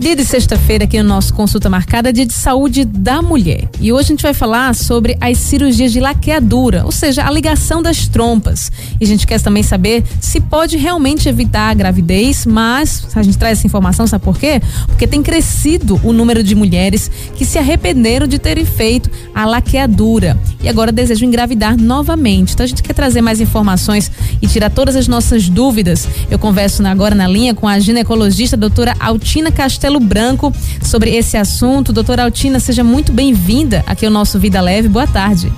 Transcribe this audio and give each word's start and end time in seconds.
Dia 0.00 0.16
de 0.16 0.24
sexta-feira 0.24 0.84
aqui 0.84 0.96
no 1.02 1.06
nosso 1.06 1.34
Consulta 1.34 1.68
Marcada 1.68 2.10
dia 2.10 2.24
de 2.24 2.32
saúde 2.32 2.86
da 2.86 3.20
mulher. 3.20 3.68
E 3.78 3.92
hoje 3.92 4.06
a 4.06 4.08
gente 4.08 4.22
vai 4.22 4.32
falar 4.32 4.74
sobre 4.74 5.14
as 5.20 5.36
cirurgias 5.36 5.92
de 5.92 6.00
laqueadura, 6.00 6.86
ou 6.86 6.90
seja, 6.90 7.26
a 7.26 7.30
ligação 7.30 7.82
das 7.82 8.08
trompas. 8.08 8.72
E 8.98 9.04
a 9.04 9.06
gente 9.06 9.26
quer 9.26 9.38
também 9.42 9.62
saber 9.62 10.02
se 10.18 10.40
pode 10.40 10.78
realmente 10.78 11.28
evitar 11.28 11.68
a 11.68 11.74
gravidez, 11.74 12.46
mas 12.46 13.08
a 13.14 13.22
gente 13.22 13.36
traz 13.36 13.58
essa 13.58 13.66
informação, 13.66 14.06
sabe 14.06 14.24
por 14.24 14.38
quê? 14.38 14.62
Porque 14.86 15.06
tem 15.06 15.22
crescido 15.22 16.00
o 16.02 16.14
número 16.14 16.42
de 16.42 16.54
mulheres 16.54 17.10
que 17.36 17.44
se 17.44 17.58
arrependeram 17.58 18.26
de 18.26 18.38
terem 18.38 18.64
feito 18.64 19.10
a 19.34 19.44
laqueadura 19.44 20.34
e 20.62 20.68
agora 20.70 20.90
desejam 20.90 21.28
engravidar 21.28 21.76
novamente. 21.76 22.54
Então 22.54 22.64
a 22.64 22.66
gente 22.66 22.82
quer 22.82 22.94
trazer 22.94 23.20
mais 23.20 23.38
informações 23.38 24.10
e 24.40 24.46
tirar 24.46 24.70
todas 24.70 24.96
as 24.96 25.06
nossas 25.06 25.46
dúvidas. 25.50 26.08
Eu 26.30 26.38
converso 26.38 26.86
agora 26.86 27.14
na 27.14 27.28
linha 27.28 27.54
com 27.54 27.68
a 27.68 27.78
ginecologista 27.78 28.56
doutora 28.56 28.94
Altina 28.98 29.52
Castelo 29.52 29.89
Castelo 29.90 30.00
Branco 30.00 30.52
sobre 30.82 31.10
esse 31.10 31.36
assunto. 31.36 31.92
Doutora 31.92 32.22
Altina, 32.22 32.60
seja 32.60 32.84
muito 32.84 33.12
bem-vinda 33.12 33.82
aqui 33.86 34.06
ao 34.06 34.12
nosso 34.12 34.38
Vida 34.38 34.60
Leve. 34.60 34.88
Boa 34.88 35.06
tarde. 35.06 35.52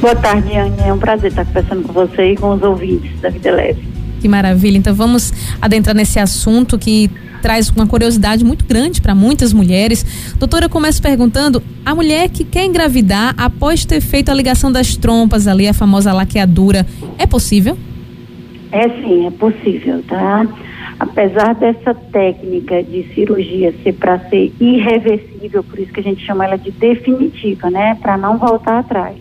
Boa 0.00 0.14
tarde, 0.14 0.56
Anne. 0.56 0.76
É 0.86 0.92
um 0.92 0.98
prazer 0.98 1.30
estar 1.30 1.44
conversando 1.44 1.82
com 1.82 1.92
você 1.92 2.32
e 2.32 2.36
com 2.36 2.54
os 2.54 2.62
ouvintes 2.62 3.20
da 3.20 3.28
Vida 3.28 3.50
Leve. 3.50 3.82
Que 4.20 4.28
maravilha. 4.28 4.78
Então 4.78 4.94
vamos 4.94 5.32
adentrar 5.60 5.96
nesse 5.96 6.20
assunto 6.20 6.78
que 6.78 7.10
traz 7.42 7.70
uma 7.70 7.86
curiosidade 7.86 8.44
muito 8.44 8.64
grande 8.64 9.00
para 9.00 9.14
muitas 9.16 9.52
mulheres. 9.52 10.06
Doutora, 10.38 10.66
eu 10.66 10.70
começo 10.70 11.02
perguntando: 11.02 11.60
a 11.84 11.92
mulher 11.92 12.28
que 12.28 12.44
quer 12.44 12.64
engravidar 12.64 13.34
após 13.36 13.84
ter 13.84 14.00
feito 14.00 14.30
a 14.30 14.34
ligação 14.34 14.70
das 14.70 14.96
trompas 14.96 15.48
ali, 15.48 15.66
a 15.66 15.74
famosa 15.74 16.12
laqueadura, 16.12 16.86
é 17.18 17.26
possível? 17.26 17.76
É 18.70 18.88
sim, 18.88 19.26
é 19.26 19.30
possível, 19.32 20.00
tá? 20.06 20.46
Apesar 21.00 21.54
dessa 21.54 21.94
técnica 21.94 22.82
de 22.82 23.02
cirurgia 23.14 23.72
ser 23.82 23.94
para 23.94 24.18
ser 24.28 24.52
irreversível, 24.60 25.64
por 25.64 25.78
isso 25.78 25.90
que 25.90 26.00
a 26.00 26.02
gente 26.02 26.24
chama 26.24 26.44
ela 26.44 26.58
de 26.58 26.70
definitiva, 26.70 27.70
né, 27.70 27.96
para 28.02 28.18
não 28.18 28.36
voltar 28.36 28.80
atrás. 28.80 29.16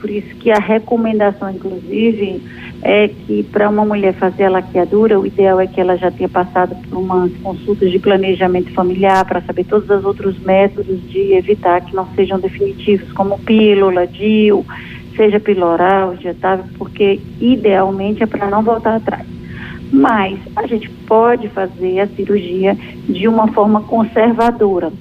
Por 0.00 0.08
isso 0.08 0.34
que 0.36 0.52
a 0.52 0.58
recomendação, 0.58 1.50
inclusive, 1.50 2.40
é 2.80 3.08
que 3.08 3.42
para 3.42 3.68
uma 3.68 3.84
mulher 3.84 4.14
fazer 4.14 4.44
a 4.44 4.50
laqueadura, 4.50 5.18
o 5.18 5.26
ideal 5.26 5.60
é 5.60 5.66
que 5.66 5.80
ela 5.80 5.96
já 5.96 6.12
tenha 6.12 6.28
passado 6.28 6.76
por 6.88 6.98
umas 6.98 7.32
consultas 7.38 7.90
de 7.90 7.98
planejamento 7.98 8.72
familiar 8.72 9.24
para 9.26 9.42
saber 9.42 9.64
todos 9.64 9.90
os 9.90 10.04
outros 10.04 10.38
métodos 10.38 11.02
de 11.10 11.34
evitar 11.34 11.84
que 11.84 11.94
não 11.94 12.06
sejam 12.14 12.38
definitivos, 12.38 13.12
como 13.12 13.36
pílula, 13.40 14.06
DIU, 14.06 14.64
seja 15.16 15.40
pílula 15.40 15.72
oral, 15.72 16.14
injetável, 16.14 16.64
porque 16.78 17.20
idealmente 17.40 18.22
é 18.22 18.26
para 18.26 18.46
não 18.46 18.62
voltar 18.62 18.94
atrás. 18.94 19.39
Mas 19.92 20.38
a 20.56 20.66
gente 20.66 20.88
pode 21.06 21.48
fazer 21.48 22.00
a 22.00 22.06
cirurgia 22.08 22.76
de 23.08 23.26
uma 23.26 23.48
forma 23.48 23.82
conservadora. 23.82 24.92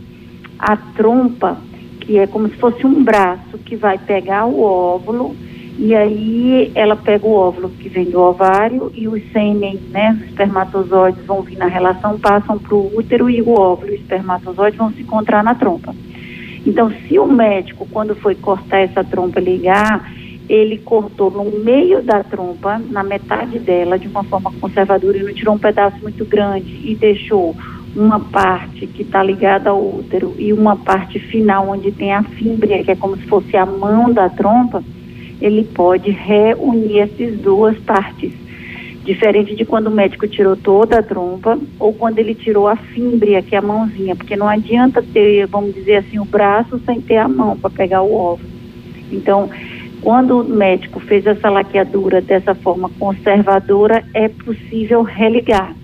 A 0.58 0.76
trompa, 0.76 1.58
que 2.02 2.18
é 2.18 2.28
como 2.28 2.50
se 2.50 2.56
fosse 2.56 2.86
um 2.86 3.04
braço 3.04 3.58
que 3.66 3.76
vai 3.76 3.98
pegar 3.98 4.46
o 4.46 4.62
óvulo 4.62 5.36
e 5.82 5.96
aí 5.96 6.74
ela 6.76 6.98
pega 6.98 7.26
o 7.26 7.32
óvulo 7.32 7.70
que 7.70 7.88
vem 7.88 8.04
do 8.04 8.20
ovário 8.20 8.92
e 8.94 9.08
os 9.08 9.24
sêmen, 9.32 9.80
né, 9.92 10.12
os 10.12 10.28
espermatozoides 10.28 11.26
vão 11.26 11.42
vir 11.42 11.58
na 11.58 11.68
relação, 11.68 12.20
passam 12.20 12.60
para 12.60 12.76
o 12.76 12.92
útero 12.98 13.30
e 13.30 13.42
o 13.42 13.52
óvulo 13.52 13.92
e 13.92 13.96
os 13.96 14.02
espermatozoides 14.02 14.78
vão 14.78 14.92
se 14.92 15.02
encontrar 15.02 15.42
na 15.42 15.56
trompa. 15.56 15.96
Então, 16.68 16.92
se 16.92 17.18
o 17.18 17.26
médico, 17.26 17.88
quando 17.90 18.14
foi 18.14 18.36
cortar 18.36 18.80
essa 18.80 19.06
trompa, 19.06 19.40
ligar, 19.40 20.12
ele 20.50 20.80
cortou 20.80 21.30
no 21.30 21.64
meio 21.64 22.02
da 22.02 22.24
trompa, 22.24 22.82
na 22.90 23.04
metade 23.04 23.60
dela, 23.60 24.00
de 24.00 24.08
uma 24.08 24.24
forma 24.24 24.52
conservadora, 24.60 25.18
e 25.18 25.24
não 25.24 25.34
tirou 25.34 25.54
um 25.54 25.60
pedaço 25.60 25.98
muito 26.02 26.26
grande 26.26 26.82
e 26.84 26.96
deixou 26.96 27.56
uma 27.96 28.20
parte 28.20 28.88
que 28.88 29.04
está 29.04 29.22
ligada 29.22 29.70
ao 29.70 29.80
útero 29.80 30.34
e 30.40 30.52
uma 30.52 30.76
parte 30.76 31.20
final 31.20 31.70
onde 31.70 31.92
tem 31.92 32.14
a 32.14 32.24
fímbria, 32.24 32.84
que 32.84 32.92
é 32.92 32.96
como 32.96 33.16
se 33.16 33.24
fosse 33.28 33.56
a 33.56 33.66
mão 33.66 34.12
da 34.12 34.28
trompa, 34.28 34.84
ele 35.40 35.64
pode 35.64 36.10
reunir 36.10 37.00
essas 37.00 37.38
duas 37.40 37.78
partes. 37.80 38.34
Diferente 39.04 39.56
de 39.56 39.66
quando 39.66 39.88
o 39.88 39.92
médico 39.92 40.28
tirou 40.28 40.56
toda 40.56 41.00
a 41.00 41.04
trompa 41.04 41.58
ou 41.80 41.94
quando 41.94 42.20
ele 42.20 42.36
tirou 42.36 42.68
a 42.68 42.76
fímbria, 42.76 43.42
que 43.42 43.56
é 43.56 43.60
a 43.60 43.62
mãozinha, 43.62 44.16
porque 44.16 44.36
não 44.36 44.48
adianta 44.48 45.02
ter, 45.02 45.48
vamos 45.48 45.74
dizer 45.74 45.98
assim, 45.98 46.20
o 46.20 46.26
braço 46.26 46.80
sem 46.86 47.02
ter 47.02 47.18
a 47.18 47.28
mão 47.28 47.58
para 47.58 47.70
pegar 47.70 48.02
o 48.02 48.14
óvulo. 48.14 48.50
Então, 49.12 49.50
quando 50.02 50.40
o 50.40 50.44
médico 50.44 51.00
fez 51.00 51.26
essa 51.26 51.50
laqueadura 51.50 52.22
dessa 52.22 52.56
forma 52.56 52.90
conservadora, 53.00 54.04
é 54.14 54.28
possível 54.28 55.02
religar. 55.04 55.76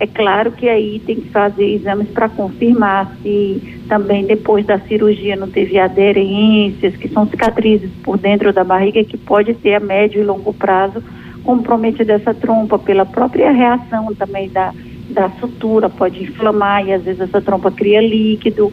É 0.00 0.06
claro 0.06 0.52
que 0.52 0.68
aí 0.68 1.00
tem 1.00 1.16
que 1.16 1.28
fazer 1.30 1.64
exames 1.74 2.08
para 2.10 2.28
confirmar 2.28 3.16
se 3.20 3.82
também 3.88 4.24
depois 4.24 4.64
da 4.64 4.78
cirurgia 4.78 5.34
não 5.34 5.48
teve 5.48 5.78
aderências, 5.78 6.94
que 6.96 7.08
são 7.08 7.26
cicatrizes 7.26 7.90
por 8.04 8.16
dentro 8.16 8.52
da 8.52 8.62
barriga 8.62 9.02
que 9.02 9.16
pode 9.16 9.54
ter 9.54 9.74
a 9.74 9.80
médio 9.80 10.20
e 10.20 10.24
longo 10.24 10.52
prazo 10.54 11.02
comprometida 11.48 12.12
essa 12.12 12.34
trompa 12.34 12.78
pela 12.78 13.06
própria 13.06 13.50
reação 13.50 14.14
também 14.14 14.50
da, 14.50 14.70
da 15.08 15.30
sutura, 15.40 15.88
pode 15.88 16.22
inflamar 16.22 16.86
e 16.86 16.92
às 16.92 17.02
vezes 17.02 17.22
essa 17.22 17.40
trompa 17.40 17.70
cria 17.70 18.02
líquido. 18.02 18.70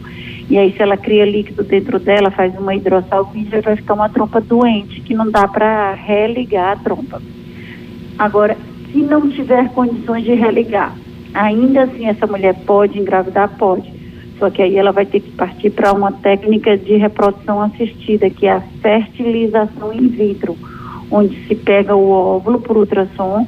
E 0.48 0.56
aí, 0.56 0.72
se 0.72 0.80
ela 0.80 0.96
cria 0.96 1.24
líquido 1.24 1.64
dentro 1.64 1.98
dela, 1.98 2.30
faz 2.30 2.56
uma 2.56 2.74
hidrossalpídia, 2.74 3.60
vai 3.60 3.76
ficar 3.76 3.94
uma 3.94 4.08
trompa 4.08 4.40
doente, 4.40 5.00
que 5.00 5.12
não 5.12 5.28
dá 5.28 5.48
para 5.48 5.92
religar 5.94 6.72
a 6.72 6.76
trompa. 6.76 7.20
Agora, 8.16 8.56
se 8.92 8.98
não 8.98 9.28
tiver 9.28 9.68
condições 9.70 10.24
de 10.24 10.34
religar, 10.34 10.96
ainda 11.34 11.82
assim 11.82 12.06
essa 12.06 12.26
mulher 12.26 12.54
pode 12.64 12.98
engravidar? 12.98 13.56
Pode. 13.58 13.92
Só 14.38 14.48
que 14.48 14.62
aí 14.62 14.76
ela 14.76 14.92
vai 14.92 15.04
ter 15.04 15.20
que 15.20 15.32
partir 15.32 15.70
para 15.70 15.92
uma 15.92 16.12
técnica 16.12 16.76
de 16.76 16.94
reprodução 16.96 17.60
assistida, 17.60 18.30
que 18.30 18.46
é 18.46 18.52
a 18.52 18.60
fertilização 18.60 19.92
in 19.92 20.08
vitro, 20.08 20.56
onde 21.10 21.36
se 21.46 21.56
pega 21.56 21.96
o 21.96 22.08
óvulo 22.10 22.60
por 22.60 22.76
ultrassom, 22.76 23.46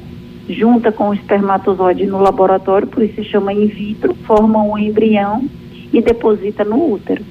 junta 0.49 0.91
com 0.91 1.09
o 1.09 1.13
espermatozoide 1.13 2.05
no 2.05 2.19
laboratório, 2.19 2.87
por 2.87 3.03
isso 3.03 3.15
se 3.15 3.23
chama 3.23 3.53
in 3.53 3.67
vitro, 3.67 4.13
forma 4.25 4.61
um 4.61 4.77
embrião 4.77 5.47
e 5.91 6.01
deposita 6.01 6.63
no 6.63 6.93
útero. 6.93 7.23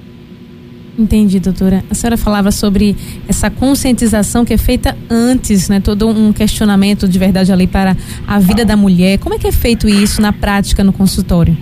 Entendi, 0.98 1.38
doutora. 1.38 1.84
A 1.88 1.94
senhora 1.94 2.16
falava 2.16 2.50
sobre 2.50 2.96
essa 3.28 3.48
conscientização 3.48 4.44
que 4.44 4.52
é 4.52 4.58
feita 4.58 4.96
antes, 5.08 5.68
né? 5.68 5.78
Todo 5.78 6.08
um 6.08 6.32
questionamento 6.32 7.06
de 7.06 7.18
verdade 7.20 7.52
ali 7.52 7.68
para 7.68 7.96
a 8.26 8.40
vida 8.40 8.64
da 8.64 8.76
mulher. 8.76 9.18
Como 9.18 9.32
é 9.32 9.38
que 9.38 9.46
é 9.46 9.52
feito 9.52 9.88
isso 9.88 10.20
na 10.20 10.32
prática 10.32 10.82
no 10.82 10.92
consultório? 10.92 11.56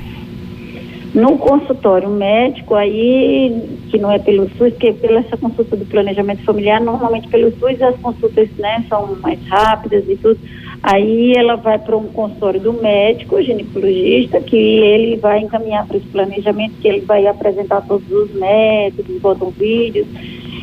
No 1.14 1.38
consultório 1.38 2.10
médico, 2.10 2.74
aí, 2.74 3.78
que 3.90 3.98
não 3.98 4.10
é 4.10 4.18
pelo 4.18 4.48
SUS, 4.50 4.74
que 4.74 4.88
é 4.88 4.92
pela 4.92 5.20
essa 5.20 5.36
consulta 5.36 5.76
do 5.76 5.86
planejamento 5.86 6.42
familiar, 6.44 6.80
normalmente 6.80 7.28
pelo 7.28 7.50
SUS 7.58 7.80
as 7.80 7.96
consultas, 7.96 8.48
né, 8.58 8.84
são 8.88 9.16
mais 9.22 9.40
rápidas 9.46 10.04
e 10.08 10.16
tudo 10.16 10.38
Aí 10.82 11.32
ela 11.36 11.56
vai 11.56 11.78
para 11.78 11.96
um 11.96 12.06
consultório 12.08 12.60
do 12.60 12.72
médico, 12.72 13.42
ginecologista, 13.42 14.40
que 14.40 14.56
ele 14.56 15.16
vai 15.16 15.40
encaminhar 15.40 15.86
para 15.86 15.96
esse 15.96 16.06
planejamento, 16.06 16.76
que 16.80 16.88
ele 16.88 17.00
vai 17.00 17.26
apresentar 17.26 17.80
todos 17.82 18.08
os 18.08 18.32
métodos, 18.34 19.20
botam 19.20 19.50
vídeos. 19.50 20.06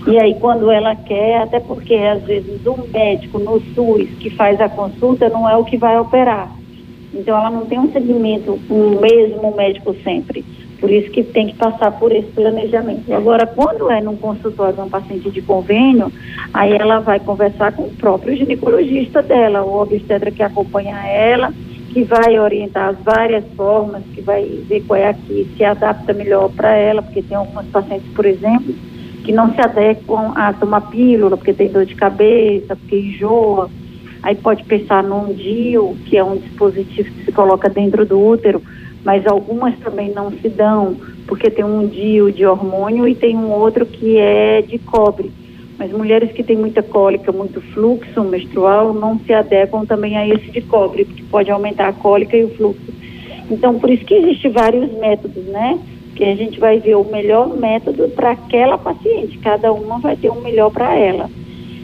E 0.07 0.17
aí 0.17 0.35
quando 0.35 0.71
ela 0.71 0.95
quer, 0.95 1.41
até 1.41 1.59
porque 1.59 1.95
às 1.95 2.23
vezes 2.23 2.65
o 2.65 2.87
médico 2.91 3.39
no 3.39 3.59
SUS 3.73 4.09
que 4.19 4.29
faz 4.29 4.59
a 4.61 4.69
consulta 4.69 5.29
não 5.29 5.49
é 5.49 5.57
o 5.57 5.65
que 5.65 5.77
vai 5.77 5.99
operar. 5.99 6.62
Então 7.13 7.37
ela 7.37 7.49
não 7.49 7.65
tem 7.65 7.79
um 7.79 7.91
segmento 7.91 8.59
com 8.67 8.73
o 8.73 9.01
mesmo 9.01 9.55
médico 9.55 9.95
sempre. 10.03 10.43
Por 10.79 10.91
isso 10.91 11.09
que 11.11 11.23
tem 11.23 11.47
que 11.47 11.55
passar 11.55 11.91
por 11.91 12.11
esse 12.11 12.27
planejamento. 12.31 13.13
Agora, 13.13 13.47
quando 13.47 13.89
é 13.89 14.01
num 14.01 14.17
consultório 14.17 14.83
um 14.83 14.89
paciente 14.89 15.29
de 15.29 15.41
convênio, 15.41 16.11
aí 16.53 16.73
ela 16.73 16.99
vai 16.99 17.21
conversar 17.21 17.71
com 17.71 17.83
o 17.83 17.95
próprio 17.95 18.35
ginecologista 18.35 19.21
dela, 19.21 19.63
o 19.63 19.81
obstetra 19.81 20.29
que 20.29 20.43
acompanha 20.43 20.97
ela, 21.07 21.53
que 21.93 22.03
vai 22.03 22.37
orientar 22.37 22.89
as 22.89 22.97
várias 22.99 23.45
formas, 23.55 24.03
que 24.13 24.19
vai 24.19 24.43
ver 24.43 24.81
qual 24.81 24.99
é 24.99 25.09
a 25.09 25.13
que 25.13 25.47
se 25.55 25.63
adapta 25.63 26.11
melhor 26.11 26.49
para 26.49 26.75
ela, 26.75 27.01
porque 27.01 27.21
tem 27.21 27.37
algumas 27.37 27.67
pacientes, 27.67 28.11
por 28.13 28.25
exemplo, 28.25 28.75
que 29.23 29.31
não 29.31 29.53
se 29.53 29.61
adequam 29.61 30.33
a 30.35 30.51
tomar 30.51 30.81
pílula, 30.89 31.37
porque 31.37 31.53
tem 31.53 31.69
dor 31.69 31.85
de 31.85 31.95
cabeça, 31.95 32.75
porque 32.75 32.97
enjoa. 32.97 33.69
Aí 34.23 34.35
pode 34.35 34.63
pensar 34.63 35.03
num 35.03 35.33
DIU, 35.33 35.97
que 36.05 36.15
é 36.15 36.23
um 36.23 36.37
dispositivo 36.37 37.11
que 37.11 37.25
se 37.25 37.31
coloca 37.33 37.69
dentro 37.69 38.05
do 38.05 38.19
útero, 38.19 38.61
mas 39.03 39.27
algumas 39.27 39.77
também 39.79 40.11
não 40.13 40.31
se 40.31 40.47
dão, 40.47 40.95
porque 41.27 41.51
tem 41.51 41.65
um 41.65 41.85
DIU 41.85 42.31
de 42.31 42.45
hormônio 42.45 43.05
e 43.05 43.13
tem 43.13 43.35
um 43.35 43.51
outro 43.51 43.85
que 43.85 44.17
é 44.17 44.61
de 44.61 44.79
cobre. 44.79 45.29
Mas 45.77 45.91
mulheres 45.91 46.31
que 46.31 46.41
têm 46.41 46.55
muita 46.55 46.81
cólica, 46.81 47.33
muito 47.33 47.59
fluxo 47.59 48.23
menstrual, 48.23 48.93
não 48.93 49.19
se 49.19 49.33
adequam 49.33 49.85
também 49.85 50.17
a 50.17 50.25
esse 50.25 50.49
de 50.51 50.61
cobre, 50.61 51.03
porque 51.03 51.23
pode 51.23 51.51
aumentar 51.51 51.89
a 51.89 51.93
cólica 51.93 52.37
e 52.37 52.45
o 52.45 52.55
fluxo. 52.55 52.93
Então, 53.51 53.77
por 53.77 53.89
isso 53.89 54.05
que 54.05 54.13
existem 54.13 54.51
vários 54.51 54.89
métodos, 54.93 55.43
né? 55.45 55.77
Que 56.15 56.23
a 56.23 56.35
gente 56.35 56.59
vai 56.59 56.79
ver 56.79 56.95
o 56.95 57.03
melhor 57.03 57.49
método 57.57 58.07
para 58.09 58.31
aquela 58.31 58.77
paciente, 58.77 59.37
cada 59.39 59.73
uma 59.73 59.99
vai 59.99 60.15
ter 60.15 60.31
um 60.31 60.39
melhor 60.39 60.71
para 60.71 60.95
ela. 60.95 61.29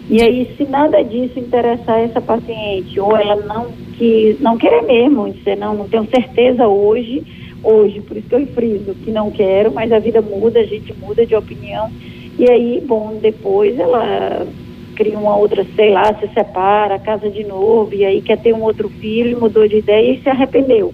E 0.10 0.24
aí, 0.24 0.52
se 0.58 0.66
nada 0.66 1.04
disso 1.04 1.38
interessar 1.38 2.00
essa 2.00 2.20
paciente, 2.20 3.00
ou 3.00 3.16
ela 3.16 3.36
não 3.46 3.68
que 3.96 4.36
não 4.40 4.58
quer 4.58 4.82
mesmo, 4.82 5.32
dizer, 5.32 5.56
não, 5.56 5.76
não 5.76 5.88
tenho 5.88 6.08
certeza 6.10 6.68
hoje, 6.68 7.22
hoje, 7.62 8.02
por 8.02 8.18
isso 8.18 8.28
que 8.28 8.36
eu 8.36 8.48
friso 8.48 8.96
que 9.04 9.12
não 9.12 9.30
quero, 9.30 9.72
mas 9.72 9.92
a 9.92 10.00
vida 10.00 10.20
muda, 10.20 10.62
a 10.62 10.66
gente 10.66 10.94
muda 10.94 11.26
de 11.26 11.36
opinião. 11.36 11.92
E 12.40 12.50
aí, 12.50 12.82
bom, 12.84 13.20
depois 13.22 13.78
ela 13.78 14.48
cria 14.96 15.18
uma 15.18 15.36
outra, 15.36 15.64
sei 15.76 15.92
lá, 15.92 16.12
se 16.16 16.28
separa, 16.34 16.98
casa 16.98 17.30
de 17.30 17.44
novo, 17.44 17.94
e 17.94 18.04
aí 18.04 18.22
quer 18.22 18.40
ter 18.40 18.54
um 18.54 18.64
outro 18.64 18.90
filho, 18.90 19.40
mudou 19.40 19.68
de 19.68 19.78
ideia 19.78 20.14
e 20.14 20.22
se 20.22 20.30
arrependeu. 20.30 20.92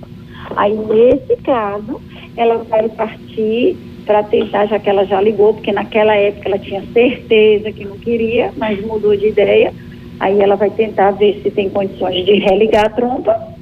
Aí, 0.57 0.75
nesse 0.75 1.41
caso, 1.41 2.01
ela 2.35 2.57
vai 2.57 2.89
partir 2.89 3.77
para 4.05 4.23
tentar, 4.23 4.67
já 4.67 4.79
que 4.79 4.89
ela 4.89 5.05
já 5.05 5.19
ligou, 5.19 5.53
porque 5.53 5.71
naquela 5.71 6.15
época 6.15 6.47
ela 6.47 6.59
tinha 6.59 6.83
certeza 6.93 7.71
que 7.71 7.83
não 7.83 7.97
queria, 7.97 8.51
mas 8.55 8.79
mudou 8.85 9.15
de 9.15 9.27
ideia. 9.27 9.73
Aí 10.19 10.39
ela 10.39 10.55
vai 10.55 10.69
tentar 10.69 11.11
ver 11.11 11.41
se 11.43 11.51
tem 11.51 11.69
condições 11.69 12.25
de 12.25 12.35
religar 12.35 12.85
a 12.85 12.89
trompa 12.89 13.55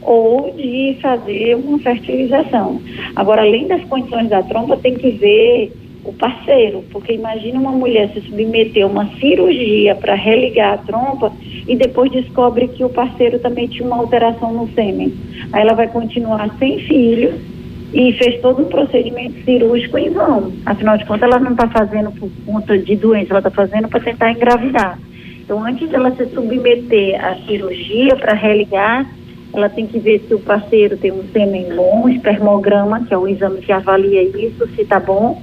ou 0.00 0.52
de 0.52 0.96
fazer 1.00 1.54
uma 1.54 1.78
fertilização. 1.78 2.80
Agora, 3.14 3.42
além 3.42 3.68
das 3.68 3.84
condições 3.84 4.28
da 4.28 4.42
trompa, 4.42 4.76
tem 4.76 4.94
que 4.94 5.10
ver 5.10 5.72
o 6.04 6.12
parceiro, 6.12 6.82
porque 6.90 7.12
imagina 7.12 7.60
uma 7.60 7.70
mulher 7.70 8.10
se 8.12 8.20
submeter 8.22 8.82
a 8.82 8.88
uma 8.88 9.06
cirurgia 9.20 9.94
para 9.94 10.14
religar 10.14 10.74
a 10.74 10.78
trompa 10.78 11.32
e 11.68 11.76
depois 11.76 12.10
descobre 12.10 12.66
que 12.68 12.82
o 12.82 12.88
parceiro 12.88 13.38
também 13.38 13.68
tinha 13.68 13.86
uma 13.86 13.98
alteração 13.98 14.52
no 14.52 14.68
sêmen. 14.74 15.12
Aí 15.52 15.62
ela 15.62 15.74
vai 15.74 15.86
continuar 15.86 16.50
sem 16.58 16.80
filhos 16.80 17.51
e 17.92 18.12
fez 18.14 18.40
todo 18.40 18.62
um 18.62 18.68
procedimento 18.68 19.44
cirúrgico 19.44 19.98
em 19.98 20.10
vão. 20.10 20.52
Afinal 20.64 20.96
de 20.96 21.04
contas, 21.04 21.30
ela 21.30 21.38
não 21.38 21.52
está 21.52 21.68
fazendo 21.68 22.10
por 22.12 22.30
conta 22.46 22.78
de 22.78 22.96
doença, 22.96 23.28
ela 23.30 23.40
está 23.40 23.50
fazendo 23.50 23.88
para 23.88 24.00
tentar 24.00 24.32
engravidar. 24.32 24.98
Então, 25.40 25.64
antes 25.64 25.88
dela 25.90 26.10
se 26.12 26.26
submeter 26.26 27.22
à 27.22 27.34
cirurgia 27.46 28.16
para 28.16 28.34
religar, 28.34 29.06
ela 29.52 29.68
tem 29.68 29.86
que 29.86 29.98
ver 29.98 30.24
se 30.26 30.34
o 30.34 30.40
parceiro 30.40 30.96
tem 30.96 31.12
um 31.12 31.24
sêmen 31.32 31.74
bom, 31.74 32.08
espermograma, 32.08 33.04
que 33.04 33.12
é 33.12 33.18
o 33.18 33.28
exame 33.28 33.60
que 33.60 33.70
avalia 33.70 34.22
isso, 34.22 34.66
se 34.74 34.82
está 34.82 34.98
bom. 34.98 35.42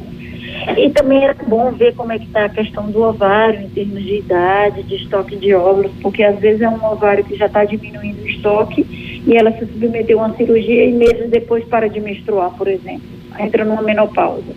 E 0.75 0.89
também 0.89 1.23
é 1.25 1.33
bom 1.33 1.71
ver 1.71 1.93
como 1.93 2.11
é 2.11 2.17
que 2.17 2.25
está 2.25 2.45
a 2.45 2.49
questão 2.49 2.89
do 2.89 3.03
ovário 3.03 3.61
em 3.61 3.69
termos 3.69 4.01
de 4.01 4.17
idade, 4.17 4.81
de 4.83 4.95
estoque 4.95 5.35
de 5.35 5.53
óvulos, 5.53 5.91
porque 6.01 6.23
às 6.23 6.39
vezes 6.39 6.61
é 6.61 6.69
um 6.69 6.83
ovário 6.83 7.23
que 7.23 7.35
já 7.35 7.45
está 7.45 7.63
diminuindo 7.63 8.23
o 8.23 8.27
estoque 8.27 9.08
e 9.25 9.35
ela 9.35 9.51
se 9.51 9.65
submeteu 9.65 10.19
a 10.19 10.27
uma 10.27 10.35
cirurgia 10.35 10.85
e 10.85 10.93
meses 10.93 11.29
depois 11.29 11.63
para 11.65 11.87
de 11.87 11.99
menstruar, 11.99 12.51
por 12.51 12.67
exemplo. 12.67 13.01
Entra 13.39 13.63
numa 13.65 13.81
menopausa. 13.81 14.53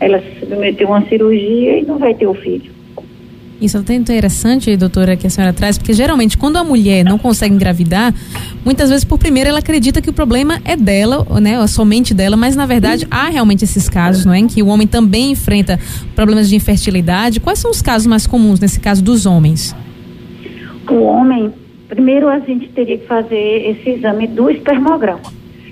Ela 0.00 0.20
se 0.20 0.40
submeteu 0.40 0.88
a 0.88 0.98
uma 0.98 1.08
cirurgia 1.08 1.78
e 1.78 1.82
não 1.84 1.98
vai 1.98 2.14
ter 2.14 2.26
o 2.26 2.34
filho. 2.34 2.72
Isso 3.62 3.76
é 3.76 3.80
até 3.80 3.94
interessante, 3.94 4.76
doutora, 4.76 5.16
que 5.16 5.24
a 5.24 5.30
senhora 5.30 5.52
traz, 5.52 5.78
porque 5.78 5.92
geralmente 5.92 6.36
quando 6.36 6.56
a 6.56 6.64
mulher 6.64 7.04
não 7.04 7.16
consegue 7.16 7.54
engravidar, 7.54 8.12
muitas 8.64 8.90
vezes 8.90 9.04
por 9.04 9.18
primeiro 9.18 9.48
ela 9.48 9.60
acredita 9.60 10.02
que 10.02 10.10
o 10.10 10.12
problema 10.12 10.60
é 10.64 10.76
dela, 10.76 11.24
né, 11.40 11.64
somente 11.68 12.12
dela, 12.12 12.36
mas 12.36 12.56
na 12.56 12.66
verdade 12.66 13.06
há 13.08 13.28
realmente 13.28 13.62
esses 13.62 13.88
casos, 13.88 14.24
não 14.24 14.34
é, 14.34 14.40
em 14.40 14.48
que 14.48 14.64
o 14.64 14.66
homem 14.66 14.88
também 14.88 15.30
enfrenta 15.30 15.78
problemas 16.16 16.48
de 16.48 16.56
infertilidade. 16.56 17.38
Quais 17.38 17.60
são 17.60 17.70
os 17.70 17.80
casos 17.80 18.08
mais 18.08 18.26
comuns 18.26 18.58
nesse 18.58 18.80
caso 18.80 19.00
dos 19.00 19.26
homens? 19.26 19.76
O 20.90 21.04
homem, 21.04 21.52
primeiro 21.92 22.26
a 22.26 22.38
gente 22.38 22.70
teria 22.70 22.96
que 22.96 23.06
fazer 23.06 23.68
esse 23.68 23.90
exame 23.90 24.26
do 24.26 24.48
espermograma, 24.48 25.20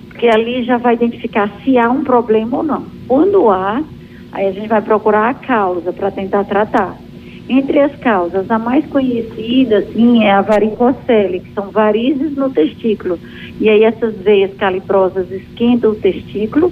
porque 0.08 0.28
ali 0.28 0.62
já 0.64 0.76
vai 0.76 0.92
identificar 0.92 1.50
se 1.64 1.78
há 1.78 1.90
um 1.90 2.04
problema 2.04 2.58
ou 2.58 2.62
não. 2.62 2.84
Quando 3.08 3.48
há, 3.48 3.82
aí 4.30 4.46
a 4.46 4.52
gente 4.52 4.68
vai 4.68 4.82
procurar 4.82 5.30
a 5.30 5.34
causa 5.34 5.94
para 5.94 6.10
tentar 6.10 6.44
tratar. 6.44 6.94
Entre 7.48 7.80
as 7.80 7.96
causas, 7.96 8.50
a 8.50 8.58
mais 8.58 8.84
conhecida, 8.86 9.80
sim, 9.94 10.22
é 10.22 10.30
a 10.30 10.42
varicocele, 10.42 11.40
que 11.40 11.54
são 11.54 11.70
varizes 11.70 12.36
no 12.36 12.50
testículo. 12.50 13.18
E 13.58 13.70
aí 13.70 13.82
essas 13.82 14.14
veias 14.16 14.52
calibrosas 14.54 15.30
esquentam 15.30 15.92
o 15.92 15.96
testículo 15.96 16.70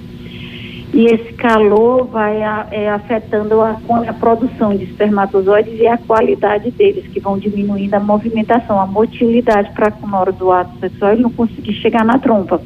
e 0.93 1.05
esse 1.05 1.33
calor 1.33 2.05
vai 2.07 2.41
a, 2.41 2.67
é, 2.71 2.89
afetando 2.89 3.61
a, 3.61 3.79
a, 4.07 4.13
produção 4.13 4.75
de 4.75 4.85
espermatozoides 4.85 5.79
e 5.79 5.85
a 5.85 5.97
qualidade 5.97 6.71
deles, 6.71 7.07
que 7.07 7.19
vão 7.19 7.37
diminuindo 7.37 7.93
a 7.93 7.99
movimentação, 7.99 8.79
a 8.81 8.87
motilidade 8.87 9.71
para 9.73 9.93
na 10.07 10.19
hora 10.19 10.31
do 10.31 10.51
ato 10.51 10.79
sexual 10.79 11.13
ele 11.13 11.21
não 11.21 11.31
conseguir 11.31 11.73
chegar 11.73 12.03
na 12.03 12.17
trompa. 12.17 12.61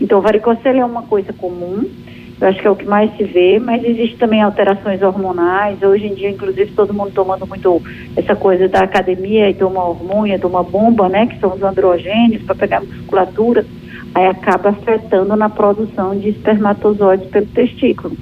Então, 0.00 0.20
varicocele 0.20 0.78
é 0.78 0.84
uma 0.84 1.02
coisa 1.02 1.32
comum, 1.32 1.84
eu 2.40 2.48
acho 2.48 2.60
que 2.60 2.66
é 2.66 2.70
o 2.70 2.76
que 2.76 2.84
mais 2.84 3.14
se 3.16 3.24
vê, 3.24 3.58
mas 3.58 3.84
existe 3.84 4.16
também 4.16 4.42
alterações 4.42 5.00
hormonais. 5.02 5.80
Hoje 5.82 6.06
em 6.06 6.14
dia, 6.14 6.30
inclusive, 6.30 6.72
todo 6.72 6.92
mundo 6.92 7.12
tomando 7.12 7.46
muito 7.46 7.80
essa 8.16 8.34
coisa 8.34 8.68
da 8.68 8.80
academia 8.80 9.48
e 9.48 9.54
toma 9.54 9.84
hormônio, 9.84 10.40
toma 10.40 10.62
bomba, 10.62 11.08
né? 11.08 11.26
Que 11.26 11.38
são 11.38 11.54
os 11.54 11.62
androgênios 11.62 12.42
para 12.42 12.54
pegar 12.54 12.80
musculatura. 12.80 13.64
Aí 14.14 14.26
acaba 14.26 14.70
afetando 14.70 15.34
na 15.34 15.48
produção 15.48 16.16
de 16.16 16.28
espermatozoides 16.28 17.28
pelo 17.30 17.46
testículo. 17.46 18.16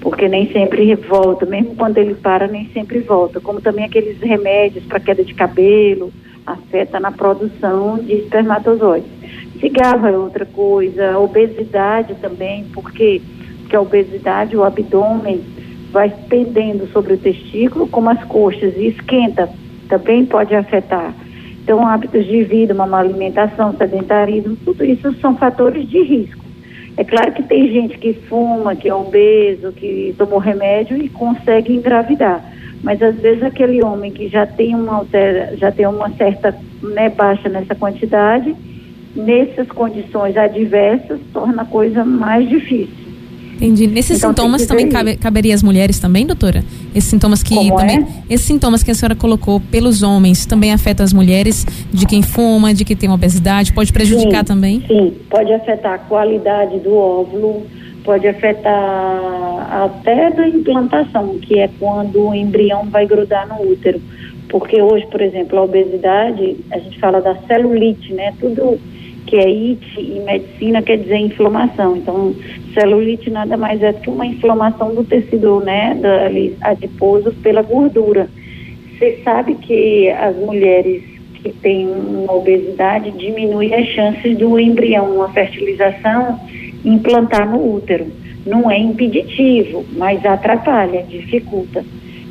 Porque 0.00 0.28
nem 0.28 0.52
sempre 0.52 0.94
volta, 0.96 1.46
mesmo 1.46 1.74
quando 1.76 1.96
ele 1.96 2.14
para, 2.14 2.46
nem 2.46 2.68
sempre 2.74 2.98
volta. 2.98 3.40
Como 3.40 3.60
também 3.60 3.86
aqueles 3.86 4.20
remédios 4.20 4.84
para 4.84 5.00
queda 5.00 5.24
de 5.24 5.32
cabelo, 5.32 6.12
afeta 6.46 7.00
na 7.00 7.10
produção 7.10 7.98
de 7.98 8.12
espermatozoides. 8.12 9.08
Cigarro 9.58 10.06
é 10.06 10.18
outra 10.18 10.44
coisa, 10.44 11.18
obesidade 11.18 12.14
também, 12.16 12.64
porque 12.74 13.22
que 13.68 13.74
a 13.74 13.80
obesidade, 13.80 14.56
o 14.56 14.62
abdômen 14.62 15.40
vai 15.90 16.12
pendendo 16.28 16.86
sobre 16.92 17.14
o 17.14 17.18
testículo, 17.18 17.86
como 17.86 18.10
as 18.10 18.22
coxas, 18.24 18.76
e 18.76 18.88
esquenta, 18.88 19.48
também 19.88 20.26
pode 20.26 20.54
afetar. 20.54 21.14
Então, 21.64 21.86
hábitos 21.86 22.26
de 22.26 22.44
vida, 22.44 22.74
uma 22.74 22.86
má 22.86 22.98
alimentação, 22.98 23.74
sedentarismo, 23.74 24.54
tudo 24.66 24.84
isso 24.84 25.14
são 25.14 25.34
fatores 25.34 25.88
de 25.88 26.02
risco. 26.02 26.44
É 26.94 27.02
claro 27.02 27.32
que 27.32 27.42
tem 27.42 27.72
gente 27.72 27.96
que 27.96 28.12
fuma, 28.12 28.76
que 28.76 28.86
é 28.86 28.94
obeso, 28.94 29.72
que 29.72 30.14
tomou 30.18 30.38
remédio 30.38 31.02
e 31.02 31.08
consegue 31.08 31.74
engravidar. 31.74 32.44
Mas 32.82 33.00
às 33.00 33.16
vezes 33.16 33.42
aquele 33.42 33.82
homem 33.82 34.12
que 34.12 34.28
já 34.28 34.46
tem 34.46 34.74
uma, 34.74 35.06
já 35.56 35.72
tem 35.72 35.86
uma 35.86 36.10
certa 36.10 36.54
né, 36.82 37.08
baixa 37.08 37.48
nessa 37.48 37.74
quantidade, 37.74 38.54
nessas 39.16 39.66
condições 39.68 40.36
adversas, 40.36 41.18
torna 41.32 41.62
a 41.62 41.64
coisa 41.64 42.04
mais 42.04 42.46
difícil. 42.46 43.04
Entendi. 43.54 43.86
Nesses 43.86 44.18
então, 44.18 44.30
sintomas 44.30 44.66
também 44.66 44.90
cabe, 44.90 45.16
caberia 45.16 45.54
as 45.54 45.62
mulheres 45.62 45.98
também, 45.98 46.26
doutora? 46.26 46.62
Esses 46.94 47.10
sintomas 47.10 47.42
que 47.42 47.54
Como 47.54 47.76
também. 47.76 47.98
É? 47.98 48.34
Esses 48.34 48.46
sintomas 48.46 48.82
que 48.82 48.90
a 48.90 48.94
senhora 48.94 49.16
colocou 49.16 49.60
pelos 49.60 50.02
homens 50.02 50.46
também 50.46 50.72
afetam 50.72 51.04
as 51.04 51.12
mulheres, 51.12 51.66
de 51.92 52.06
quem 52.06 52.22
fuma, 52.22 52.72
de 52.72 52.84
quem 52.84 52.96
tem 52.96 53.10
obesidade, 53.10 53.72
pode 53.72 53.92
prejudicar 53.92 54.40
sim, 54.40 54.44
também? 54.44 54.84
Sim, 54.86 55.12
pode 55.28 55.52
afetar 55.52 55.94
a 55.94 55.98
qualidade 55.98 56.78
do 56.78 56.94
óvulo, 56.94 57.66
pode 58.04 58.28
afetar 58.28 59.82
até 59.84 60.30
da 60.30 60.46
implantação, 60.46 61.38
que 61.38 61.58
é 61.58 61.68
quando 61.78 62.28
o 62.28 62.34
embrião 62.34 62.84
vai 62.84 63.06
grudar 63.06 63.48
no 63.48 63.70
útero. 63.70 64.00
Porque 64.48 64.80
hoje, 64.80 65.06
por 65.08 65.20
exemplo, 65.20 65.58
a 65.58 65.62
obesidade, 65.62 66.56
a 66.70 66.78
gente 66.78 66.98
fala 67.00 67.20
da 67.20 67.34
celulite, 67.48 68.12
né? 68.12 68.32
Tudo 68.38 68.78
que 69.26 69.36
é 69.36 69.48
IT 69.48 70.00
em 70.00 70.24
medicina 70.24 70.82
quer 70.82 70.98
dizer 70.98 71.16
inflamação. 71.16 71.96
Então, 71.96 72.34
celulite 72.72 73.30
nada 73.30 73.56
mais 73.56 73.82
é 73.82 73.92
do 73.92 74.00
que 74.00 74.10
uma 74.10 74.26
inflamação 74.26 74.94
do 74.94 75.04
tecido, 75.04 75.60
né, 75.60 75.94
da, 75.94 76.70
adiposo 76.70 77.32
pela 77.42 77.62
gordura. 77.62 78.28
Você 78.90 79.20
sabe 79.24 79.54
que 79.54 80.08
as 80.10 80.36
mulheres 80.36 81.02
que 81.34 81.50
têm 81.50 81.88
obesidade 82.28 83.10
diminuem 83.12 83.74
as 83.74 83.86
chances 83.88 84.36
do 84.38 84.58
embrião, 84.58 85.16
uma 85.16 85.28
fertilização, 85.30 86.38
implantar 86.84 87.50
no 87.50 87.74
útero. 87.76 88.06
Não 88.46 88.70
é 88.70 88.78
impeditivo, 88.78 89.84
mas 89.96 90.24
atrapalha, 90.24 91.02
dificulta. 91.02 91.84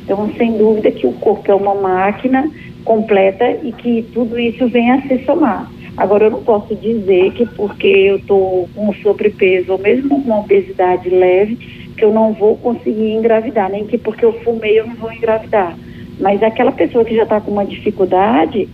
Então, 0.04 0.30
sem 0.36 0.56
dúvida 0.56 0.90
que 0.90 1.06
o 1.06 1.12
corpo 1.12 1.50
é 1.50 1.54
uma 1.54 1.74
máquina 1.74 2.50
completa 2.84 3.58
e 3.62 3.72
que 3.72 4.04
tudo 4.12 4.38
isso 4.38 4.68
vem 4.68 4.90
a 4.90 5.02
se 5.02 5.24
somar. 5.24 5.70
Agora, 5.96 6.24
eu 6.24 6.30
não 6.30 6.42
posso 6.42 6.74
dizer 6.74 7.32
que 7.32 7.46
porque 7.46 7.86
eu 7.86 8.16
estou 8.16 8.68
com 8.74 8.92
sobrepeso 8.94 9.72
ou 9.72 9.78
mesmo 9.78 10.08
com 10.08 10.16
uma 10.16 10.40
obesidade 10.40 11.08
leve, 11.08 11.56
que 11.96 12.04
eu 12.04 12.12
não 12.12 12.32
vou 12.32 12.56
conseguir 12.56 13.12
engravidar, 13.12 13.70
nem 13.70 13.86
que 13.86 13.96
porque 13.96 14.24
eu 14.24 14.32
fumei 14.40 14.80
eu 14.80 14.86
não 14.86 14.96
vou 14.96 15.12
engravidar. 15.12 15.76
Mas 16.18 16.42
aquela 16.42 16.72
pessoa 16.72 17.04
que 17.04 17.14
já 17.14 17.22
está 17.22 17.40
com 17.40 17.52
uma 17.52 17.64
dificuldade, 17.64 18.68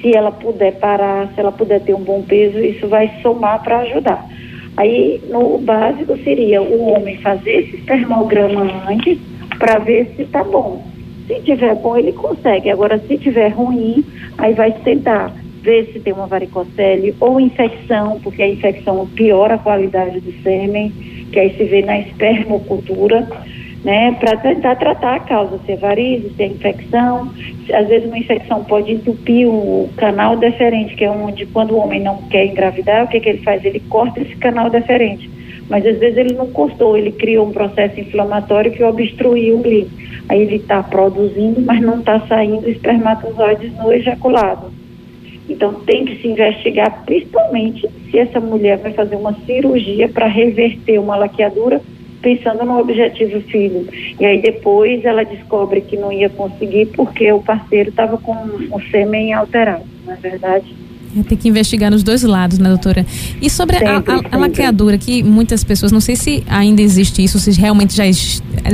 se 0.00 0.16
ela 0.16 0.32
puder 0.32 0.72
parar, 0.78 1.28
se 1.32 1.40
ela 1.40 1.52
puder 1.52 1.80
ter 1.80 1.94
um 1.94 2.02
bom 2.02 2.22
peso, 2.22 2.58
isso 2.58 2.88
vai 2.88 3.10
somar 3.22 3.62
para 3.62 3.78
ajudar. 3.80 4.26
Aí, 4.76 5.20
no 5.28 5.58
básico 5.58 6.16
seria 6.18 6.62
o 6.62 6.92
homem 6.92 7.16
fazer 7.18 7.64
esse 7.64 7.76
espermograma 7.76 8.64
antes 8.88 9.18
para 9.58 9.78
ver 9.78 10.12
se 10.14 10.22
está 10.22 10.44
bom. 10.44 10.84
Se 11.26 11.40
tiver 11.40 11.74
bom, 11.74 11.96
ele 11.96 12.12
consegue. 12.12 12.70
Agora, 12.70 12.98
se 12.98 13.18
tiver 13.18 13.48
ruim, 13.48 14.04
aí 14.38 14.54
vai 14.54 14.72
tentar 14.72 15.32
ver 15.62 15.90
se 15.92 16.00
tem 16.00 16.12
uma 16.12 16.26
varicocele 16.26 17.14
ou 17.20 17.40
infecção, 17.40 18.20
porque 18.20 18.42
a 18.42 18.48
infecção 18.48 19.06
piora 19.06 19.54
a 19.54 19.58
qualidade 19.58 20.20
do 20.20 20.32
sêmen, 20.42 20.90
que 21.32 21.38
aí 21.38 21.54
se 21.56 21.64
vê 21.64 21.82
na 21.82 21.98
espermocultura. 21.98 23.26
né, 23.84 24.12
para 24.18 24.36
tentar 24.38 24.74
tratar 24.74 25.14
a 25.14 25.20
causa, 25.20 25.58
se 25.64 25.72
é 25.72 25.76
varize, 25.76 26.30
se 26.36 26.42
é 26.42 26.46
infecção. 26.46 27.32
Às 27.72 27.86
vezes 27.88 28.08
uma 28.08 28.18
infecção 28.18 28.64
pode 28.64 28.92
entupir 28.92 29.46
o 29.46 29.88
canal 29.96 30.36
deferente, 30.36 30.96
que 30.96 31.04
é 31.04 31.10
onde 31.10 31.46
quando 31.46 31.72
o 31.72 31.78
homem 31.78 32.00
não 32.00 32.16
quer 32.22 32.46
engravidar, 32.46 33.04
o 33.04 33.08
que, 33.08 33.20
que 33.20 33.28
ele 33.28 33.38
faz? 33.38 33.64
Ele 33.64 33.80
corta 33.88 34.20
esse 34.20 34.34
canal 34.36 34.68
deferente. 34.68 35.30
Mas 35.68 35.86
às 35.86 35.98
vezes 35.98 36.16
ele 36.16 36.34
não 36.34 36.48
cortou, 36.48 36.96
ele 36.96 37.12
criou 37.12 37.46
um 37.46 37.52
processo 37.52 38.00
inflamatório 38.00 38.72
que 38.72 38.82
obstruiu 38.82 39.60
ali. 39.64 39.88
Aí 40.28 40.42
ele 40.42 40.56
está 40.56 40.82
produzindo, 40.82 41.60
mas 41.60 41.80
não 41.80 42.00
está 42.00 42.20
saindo 42.20 42.68
espermatozoides 42.68 43.72
no 43.76 43.92
ejaculado. 43.92 44.77
Então 45.48 45.74
tem 45.74 46.04
que 46.04 46.20
se 46.20 46.28
investigar, 46.28 47.04
principalmente 47.04 47.88
se 48.10 48.18
essa 48.18 48.38
mulher 48.38 48.78
vai 48.78 48.92
fazer 48.92 49.16
uma 49.16 49.34
cirurgia 49.46 50.08
para 50.08 50.26
reverter 50.26 50.98
uma 50.98 51.16
laqueadura 51.16 51.80
pensando 52.20 52.64
no 52.64 52.78
objetivo 52.78 53.40
filho. 53.42 53.86
E 54.18 54.24
aí 54.24 54.40
depois 54.40 55.04
ela 55.04 55.24
descobre 55.24 55.80
que 55.80 55.96
não 55.96 56.12
ia 56.12 56.28
conseguir 56.28 56.86
porque 56.86 57.30
o 57.32 57.40
parceiro 57.40 57.90
estava 57.90 58.18
com 58.18 58.32
o 58.32 58.80
sêmen 58.90 59.32
alterado, 59.32 59.84
não 60.04 60.12
é 60.12 60.16
verdade? 60.16 60.74
Tem 61.28 61.38
que 61.38 61.48
investigar 61.48 61.90
nos 61.90 62.02
dois 62.02 62.22
lados, 62.22 62.58
né, 62.58 62.68
doutora? 62.68 63.04
E 63.40 63.48
sobre 63.48 63.78
sempre, 63.78 64.12
a, 64.12 64.16
a, 64.16 64.36
a, 64.36 64.38
laqueadura, 64.38 64.98
que 64.98 65.22
muitas 65.22 65.64
pessoas, 65.64 65.90
não 65.90 66.00
sei 66.00 66.16
se 66.16 66.44
ainda 66.48 66.82
existe 66.82 67.22
isso, 67.22 67.38
se 67.38 67.50
realmente 67.58 67.94
já, 67.96 68.04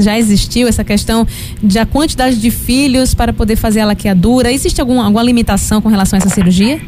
já 0.00 0.18
existiu 0.18 0.66
essa 0.66 0.82
questão 0.82 1.26
da 1.62 1.86
quantidade 1.86 2.40
de 2.40 2.50
filhos 2.50 3.14
para 3.14 3.32
poder 3.32 3.56
fazer 3.56 3.80
a 3.80 3.86
laqueadura. 3.86 4.52
Existe 4.52 4.80
algum, 4.80 5.00
alguma 5.00 5.22
limitação 5.22 5.80
com 5.80 5.88
relação 5.88 6.16
a 6.16 6.18
essa 6.18 6.28
cirurgia? 6.30 6.80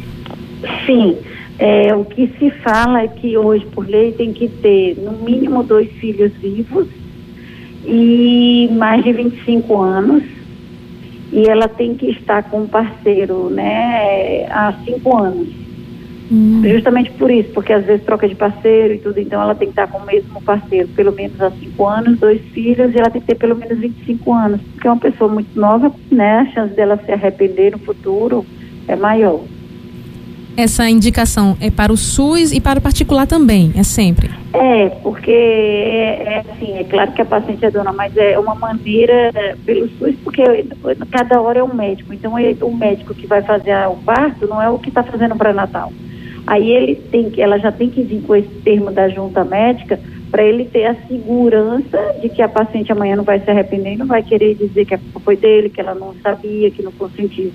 Sim. 0.84 1.16
É, 1.58 1.94
o 1.94 2.04
que 2.04 2.30
se 2.38 2.50
fala 2.62 3.02
é 3.02 3.08
que 3.08 3.36
hoje, 3.38 3.64
por 3.66 3.88
lei, 3.88 4.12
tem 4.12 4.32
que 4.32 4.48
ter 4.48 4.96
no 4.98 5.12
mínimo 5.24 5.62
dois 5.62 5.90
filhos 5.92 6.32
vivos 6.34 6.86
e 7.86 8.68
mais 8.72 9.02
de 9.02 9.12
25 9.12 9.80
anos. 9.80 10.22
E 11.32 11.48
ela 11.48 11.68
tem 11.68 11.94
que 11.94 12.10
estar 12.10 12.44
com 12.44 12.62
um 12.62 12.66
parceiro 12.68 13.50
né, 13.50 14.46
há 14.50 14.72
cinco 14.84 15.16
anos. 15.16 15.48
Hum. 16.30 16.62
Justamente 16.64 17.10
por 17.12 17.30
isso, 17.30 17.50
porque 17.52 17.72
às 17.72 17.84
vezes 17.84 18.04
troca 18.04 18.28
de 18.28 18.34
parceiro 18.34 18.94
e 18.94 18.98
tudo, 18.98 19.20
então 19.20 19.40
ela 19.40 19.54
tem 19.54 19.68
que 19.68 19.72
estar 19.72 19.86
com 19.86 19.98
o 19.98 20.06
mesmo 20.06 20.42
parceiro 20.42 20.88
pelo 20.88 21.12
menos 21.12 21.40
há 21.40 21.50
cinco 21.52 21.86
anos, 21.86 22.18
dois 22.18 22.40
filhos, 22.46 22.92
e 22.92 22.98
ela 22.98 23.10
tem 23.10 23.20
que 23.20 23.28
ter 23.28 23.36
pelo 23.36 23.54
menos 23.54 23.78
25 23.78 24.32
anos, 24.32 24.60
porque 24.72 24.88
é 24.88 24.90
uma 24.90 25.00
pessoa 25.00 25.32
muito 25.32 25.58
nova, 25.58 25.92
né? 26.10 26.38
A 26.40 26.46
chance 26.46 26.74
dela 26.74 27.00
se 27.04 27.12
arrepender 27.12 27.72
no 27.72 27.78
futuro 27.78 28.44
é 28.88 28.96
maior 28.96 29.40
essa 30.56 30.88
indicação 30.88 31.56
é 31.60 31.70
para 31.70 31.92
o 31.92 31.96
SUS 31.96 32.52
e 32.52 32.60
para 32.60 32.78
o 32.78 32.82
particular 32.82 33.26
também, 33.26 33.72
é 33.76 33.82
sempre? 33.82 34.30
É, 34.52 34.88
porque 35.02 35.30
é, 35.30 36.22
é 36.22 36.44
assim, 36.50 36.78
é 36.78 36.84
claro 36.84 37.12
que 37.12 37.22
a 37.22 37.24
paciente 37.24 37.64
é 37.64 37.70
dona, 37.70 37.92
mas 37.92 38.16
é 38.16 38.38
uma 38.38 38.54
maneira 38.54 39.32
pelo 39.64 39.88
SUS, 39.98 40.14
porque 40.24 40.42
cada 41.10 41.40
hora 41.40 41.58
é 41.58 41.62
um 41.62 41.74
médico. 41.74 42.12
Então, 42.12 42.38
é, 42.38 42.56
o 42.62 42.74
médico 42.74 43.14
que 43.14 43.26
vai 43.26 43.42
fazer 43.42 43.74
o 43.88 43.96
parto 43.96 44.46
não 44.46 44.60
é 44.60 44.68
o 44.68 44.78
que 44.78 44.88
está 44.88 45.02
fazendo 45.02 45.34
o 45.34 45.38
pré-natal. 45.38 45.92
Aí 46.46 46.70
ele 46.70 46.94
tem 46.94 47.28
que, 47.28 47.42
ela 47.42 47.58
já 47.58 47.72
tem 47.72 47.90
que 47.90 48.02
vir 48.02 48.22
com 48.22 48.34
esse 48.34 48.48
termo 48.64 48.92
da 48.92 49.08
junta 49.08 49.44
médica 49.44 49.98
para 50.30 50.44
ele 50.44 50.64
ter 50.64 50.86
a 50.86 50.94
segurança 51.08 51.98
de 52.20 52.28
que 52.28 52.40
a 52.40 52.48
paciente 52.48 52.92
amanhã 52.92 53.16
não 53.16 53.24
vai 53.24 53.40
se 53.40 53.50
arrepender 53.50 53.96
não 53.96 54.06
vai 54.06 54.22
querer 54.22 54.54
dizer 54.54 54.84
que 54.84 54.96
foi 55.24 55.36
dele, 55.36 55.70
que 55.70 55.80
ela 55.80 55.94
não 55.94 56.14
sabia, 56.22 56.70
que 56.70 56.82
não 56.82 56.92
consentiu. 56.92 57.52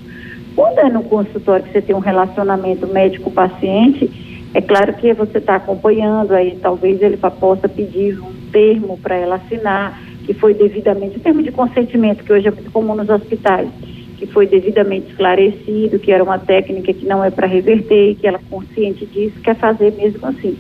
Quando 0.55 0.79
é 0.79 0.89
no 0.89 1.03
consultório 1.03 1.65
que 1.65 1.71
você 1.71 1.81
tem 1.81 1.95
um 1.95 1.99
relacionamento 1.99 2.87
médico-paciente, 2.87 4.09
é 4.53 4.61
claro 4.61 4.93
que 4.93 5.13
você 5.13 5.37
está 5.37 5.55
acompanhando, 5.55 6.33
aí 6.33 6.57
talvez 6.61 7.01
ele 7.01 7.17
possa 7.17 7.69
pedir 7.69 8.19
um 8.19 8.33
termo 8.51 8.97
para 8.97 9.15
ela 9.15 9.35
assinar, 9.35 9.97
que 10.25 10.33
foi 10.33 10.53
devidamente, 10.53 11.17
um 11.17 11.21
termo 11.21 11.41
de 11.41 11.51
consentimento, 11.51 12.23
que 12.23 12.33
hoje 12.33 12.47
é 12.47 12.51
muito 12.51 12.71
comum 12.71 12.95
nos 12.95 13.09
hospitais, 13.09 13.69
que 14.17 14.27
foi 14.27 14.45
devidamente 14.45 15.09
esclarecido, 15.09 15.99
que 15.99 16.11
era 16.11 16.23
uma 16.23 16.37
técnica 16.37 16.93
que 16.93 17.05
não 17.05 17.23
é 17.23 17.31
para 17.31 17.47
reverter, 17.47 18.15
que 18.15 18.27
ela 18.27 18.39
consciente 18.49 19.05
disso, 19.05 19.39
quer 19.41 19.55
fazer 19.55 19.93
mesmo 19.93 20.27
assim. 20.27 20.57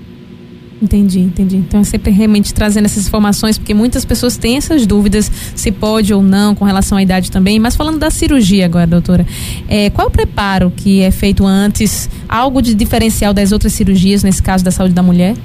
Entendi, 0.81 1.19
entendi. 1.19 1.57
Então 1.57 1.81
é 1.81 1.83
sempre 1.83 2.11
realmente 2.11 2.53
trazendo 2.53 2.85
essas 2.85 3.07
informações, 3.07 3.57
porque 3.57 3.73
muitas 3.73 4.03
pessoas 4.03 4.35
têm 4.35 4.57
essas 4.57 4.87
dúvidas 4.87 5.25
se 5.55 5.71
pode 5.71 6.11
ou 6.11 6.23
não 6.23 6.55
com 6.55 6.65
relação 6.65 6.97
à 6.97 7.03
idade 7.03 7.31
também. 7.31 7.59
Mas 7.59 7.75
falando 7.75 7.99
da 7.99 8.09
cirurgia 8.09 8.65
agora, 8.65 8.87
doutora, 8.87 9.25
é, 9.69 9.91
qual 9.91 10.07
é 10.07 10.09
o 10.09 10.11
preparo 10.11 10.71
que 10.75 11.01
é 11.01 11.11
feito 11.11 11.45
antes? 11.45 12.09
Algo 12.27 12.61
de 12.61 12.73
diferencial 12.73 13.31
das 13.31 13.51
outras 13.51 13.73
cirurgias, 13.73 14.23
nesse 14.23 14.41
caso 14.41 14.65
da 14.65 14.71
saúde 14.71 14.95
da 14.95 15.03
mulher? 15.03 15.35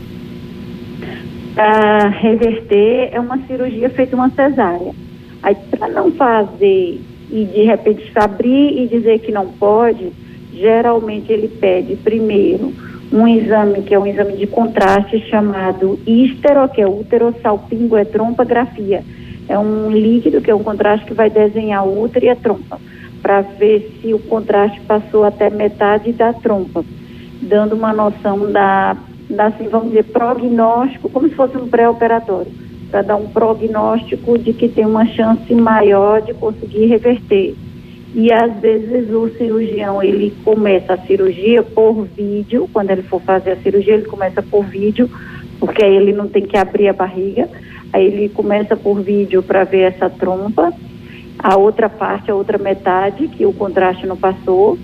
Para 1.54 2.08
reverter 2.08 3.10
é 3.12 3.20
uma 3.20 3.38
cirurgia 3.46 3.90
feita 3.90 4.16
uma 4.16 4.30
cesárea. 4.30 4.94
Aí 5.42 5.54
para 5.70 5.88
não 5.88 6.12
fazer 6.12 7.00
e 7.30 7.44
de 7.44 7.62
repente 7.64 8.10
abrir 8.14 8.82
e 8.82 8.88
dizer 8.88 9.18
que 9.18 9.32
não 9.32 9.48
pode, 9.48 10.12
geralmente 10.54 11.30
ele 11.30 11.48
pede 11.48 11.96
primeiro 11.96 12.72
um 13.12 13.28
exame 13.28 13.82
que 13.82 13.94
é 13.94 13.98
um 13.98 14.06
exame 14.06 14.36
de 14.36 14.46
contraste 14.46 15.18
chamado 15.28 15.98
ístero, 16.06 16.66
que 16.68 16.80
é 16.80 16.86
uterosalpingoetrompografia. 16.86 19.02
É 19.48 19.58
um 19.58 19.90
líquido 19.90 20.40
que 20.40 20.50
é 20.50 20.54
um 20.54 20.62
contraste 20.62 21.04
que 21.06 21.14
vai 21.14 21.28
desenhar 21.30 21.84
o 21.86 22.02
útero 22.02 22.26
e 22.26 22.28
a 22.28 22.36
trompa, 22.36 22.78
para 23.22 23.40
ver 23.42 23.98
se 24.00 24.12
o 24.12 24.18
contraste 24.18 24.80
passou 24.80 25.24
até 25.24 25.48
metade 25.50 26.12
da 26.12 26.32
trompa, 26.32 26.84
dando 27.42 27.76
uma 27.76 27.92
noção 27.92 28.50
da, 28.50 28.96
da 29.30 29.46
assim, 29.46 29.68
vamos 29.68 29.88
dizer, 29.88 30.04
prognóstico, 30.04 31.08
como 31.08 31.28
se 31.28 31.34
fosse 31.34 31.56
um 31.56 31.68
pré-operatório, 31.68 32.50
para 32.90 33.02
dar 33.02 33.16
um 33.16 33.28
prognóstico 33.28 34.36
de 34.36 34.52
que 34.52 34.68
tem 34.68 34.84
uma 34.84 35.06
chance 35.06 35.54
maior 35.54 36.22
de 36.22 36.34
conseguir 36.34 36.86
reverter. 36.86 37.54
E 38.16 38.32
às 38.32 38.50
vezes 38.60 39.10
o 39.10 39.28
cirurgião 39.36 40.02
ele 40.02 40.32
começa 40.42 40.94
a 40.94 40.98
cirurgia 41.06 41.62
por 41.62 42.06
vídeo, 42.16 42.66
quando 42.72 42.90
ele 42.90 43.02
for 43.02 43.20
fazer 43.20 43.50
a 43.50 43.56
cirurgia, 43.56 43.92
ele 43.92 44.06
começa 44.06 44.42
por 44.42 44.64
vídeo, 44.64 45.10
porque 45.60 45.84
aí 45.84 45.94
ele 45.94 46.14
não 46.14 46.26
tem 46.26 46.46
que 46.46 46.56
abrir 46.56 46.88
a 46.88 46.94
barriga. 46.94 47.46
Aí 47.92 48.06
ele 48.06 48.30
começa 48.30 48.74
por 48.74 49.02
vídeo 49.02 49.42
para 49.42 49.64
ver 49.64 49.92
essa 49.92 50.08
trompa, 50.08 50.72
a 51.38 51.58
outra 51.58 51.90
parte, 51.90 52.30
a 52.30 52.34
outra 52.34 52.56
metade, 52.56 53.28
que 53.28 53.44
o 53.44 53.52
contraste 53.52 54.06
não 54.06 54.16
passou. 54.16 54.78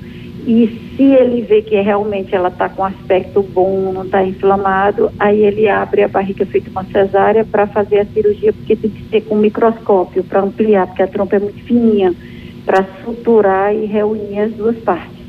E 0.47 0.93
se 0.95 1.03
ele 1.03 1.41
vê 1.41 1.63
que 1.63 1.81
realmente 1.81 2.35
ela 2.35 2.49
está 2.49 2.69
com 2.69 2.85
aspecto 2.85 3.43
bom, 3.43 3.93
não 3.95 4.05
está 4.05 4.23
inflamado, 4.23 5.11
aí 5.19 5.43
ele 5.43 5.71
abre 5.71 6.03
a 6.03 6.09
barriga 6.09 6.45
feita 6.45 6.69
uma 6.69 6.85
cesárea 6.85 7.47
para 7.47 7.67
fazer 7.67 8.01
a 8.01 8.05
cirurgia, 8.05 8.53
porque 8.53 8.77
tem 8.77 8.91
que 8.91 9.09
ser 9.09 9.23
com 9.23 9.37
microscópio 9.37 10.23
para 10.23 10.43
ampliar, 10.43 10.87
porque 10.87 11.03
a 11.03 11.07
trompa 11.07 11.37
é 11.37 11.39
muito 11.39 11.65
fininha 11.65 12.15
para 12.65 12.87
suturar 13.05 13.75
e 13.75 13.87
reunir 13.87 14.39
as 14.39 14.53
duas 14.53 14.77
partes. 14.79 15.23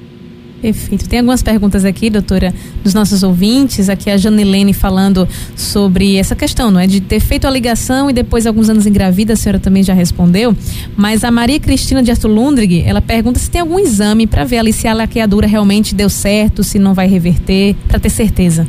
Perfeito. 0.64 1.10
Tem 1.10 1.20
algumas 1.20 1.44
perguntas 1.44 1.84
aqui, 1.84 2.10
doutora, 2.10 2.54
dos 2.82 2.94
nossos 2.94 3.22
ouvintes. 3.22 3.90
Aqui 3.90 4.10
a 4.10 4.16
Janilene 4.16 4.72
falando 4.72 5.28
sobre 5.58 6.16
essa 6.16 6.38
questão, 6.38 6.72
não 6.72 6.80
é? 6.80 6.88
De 6.88 7.02
ter 7.02 7.20
feito 7.20 7.46
a 7.46 7.50
ligação 7.52 8.10
e 8.10 8.14
depois, 8.14 8.48
alguns 8.48 8.70
anos 8.70 8.86
engravida, 8.86 9.34
a 9.34 9.36
senhora 9.36 9.60
também 9.60 9.84
já 9.84 9.94
respondeu. 9.94 10.56
Mas 10.96 11.26
a 11.26 11.30
Maria 11.30 11.60
Cristina 11.60 12.02
de 12.02 12.12
Arthur 12.12 12.30
Lundrig, 12.30 12.82
ela 12.86 13.02
pergunta 13.02 13.40
se 13.40 13.52
tem 13.52 13.60
algum 13.60 13.78
exame 13.78 14.26
para 14.26 14.46
ver 14.46 14.60
ali 14.60 14.72
se 14.72 14.88
a 14.88 14.94
laqueadura 14.94 15.46
realmente 15.46 15.94
deu 15.94 16.08
certo, 16.08 16.64
se 16.64 16.80
não 16.80 16.94
vai 16.94 17.08
reverter, 17.08 17.76
para 17.90 18.00
ter 18.00 18.10
certeza. 18.10 18.66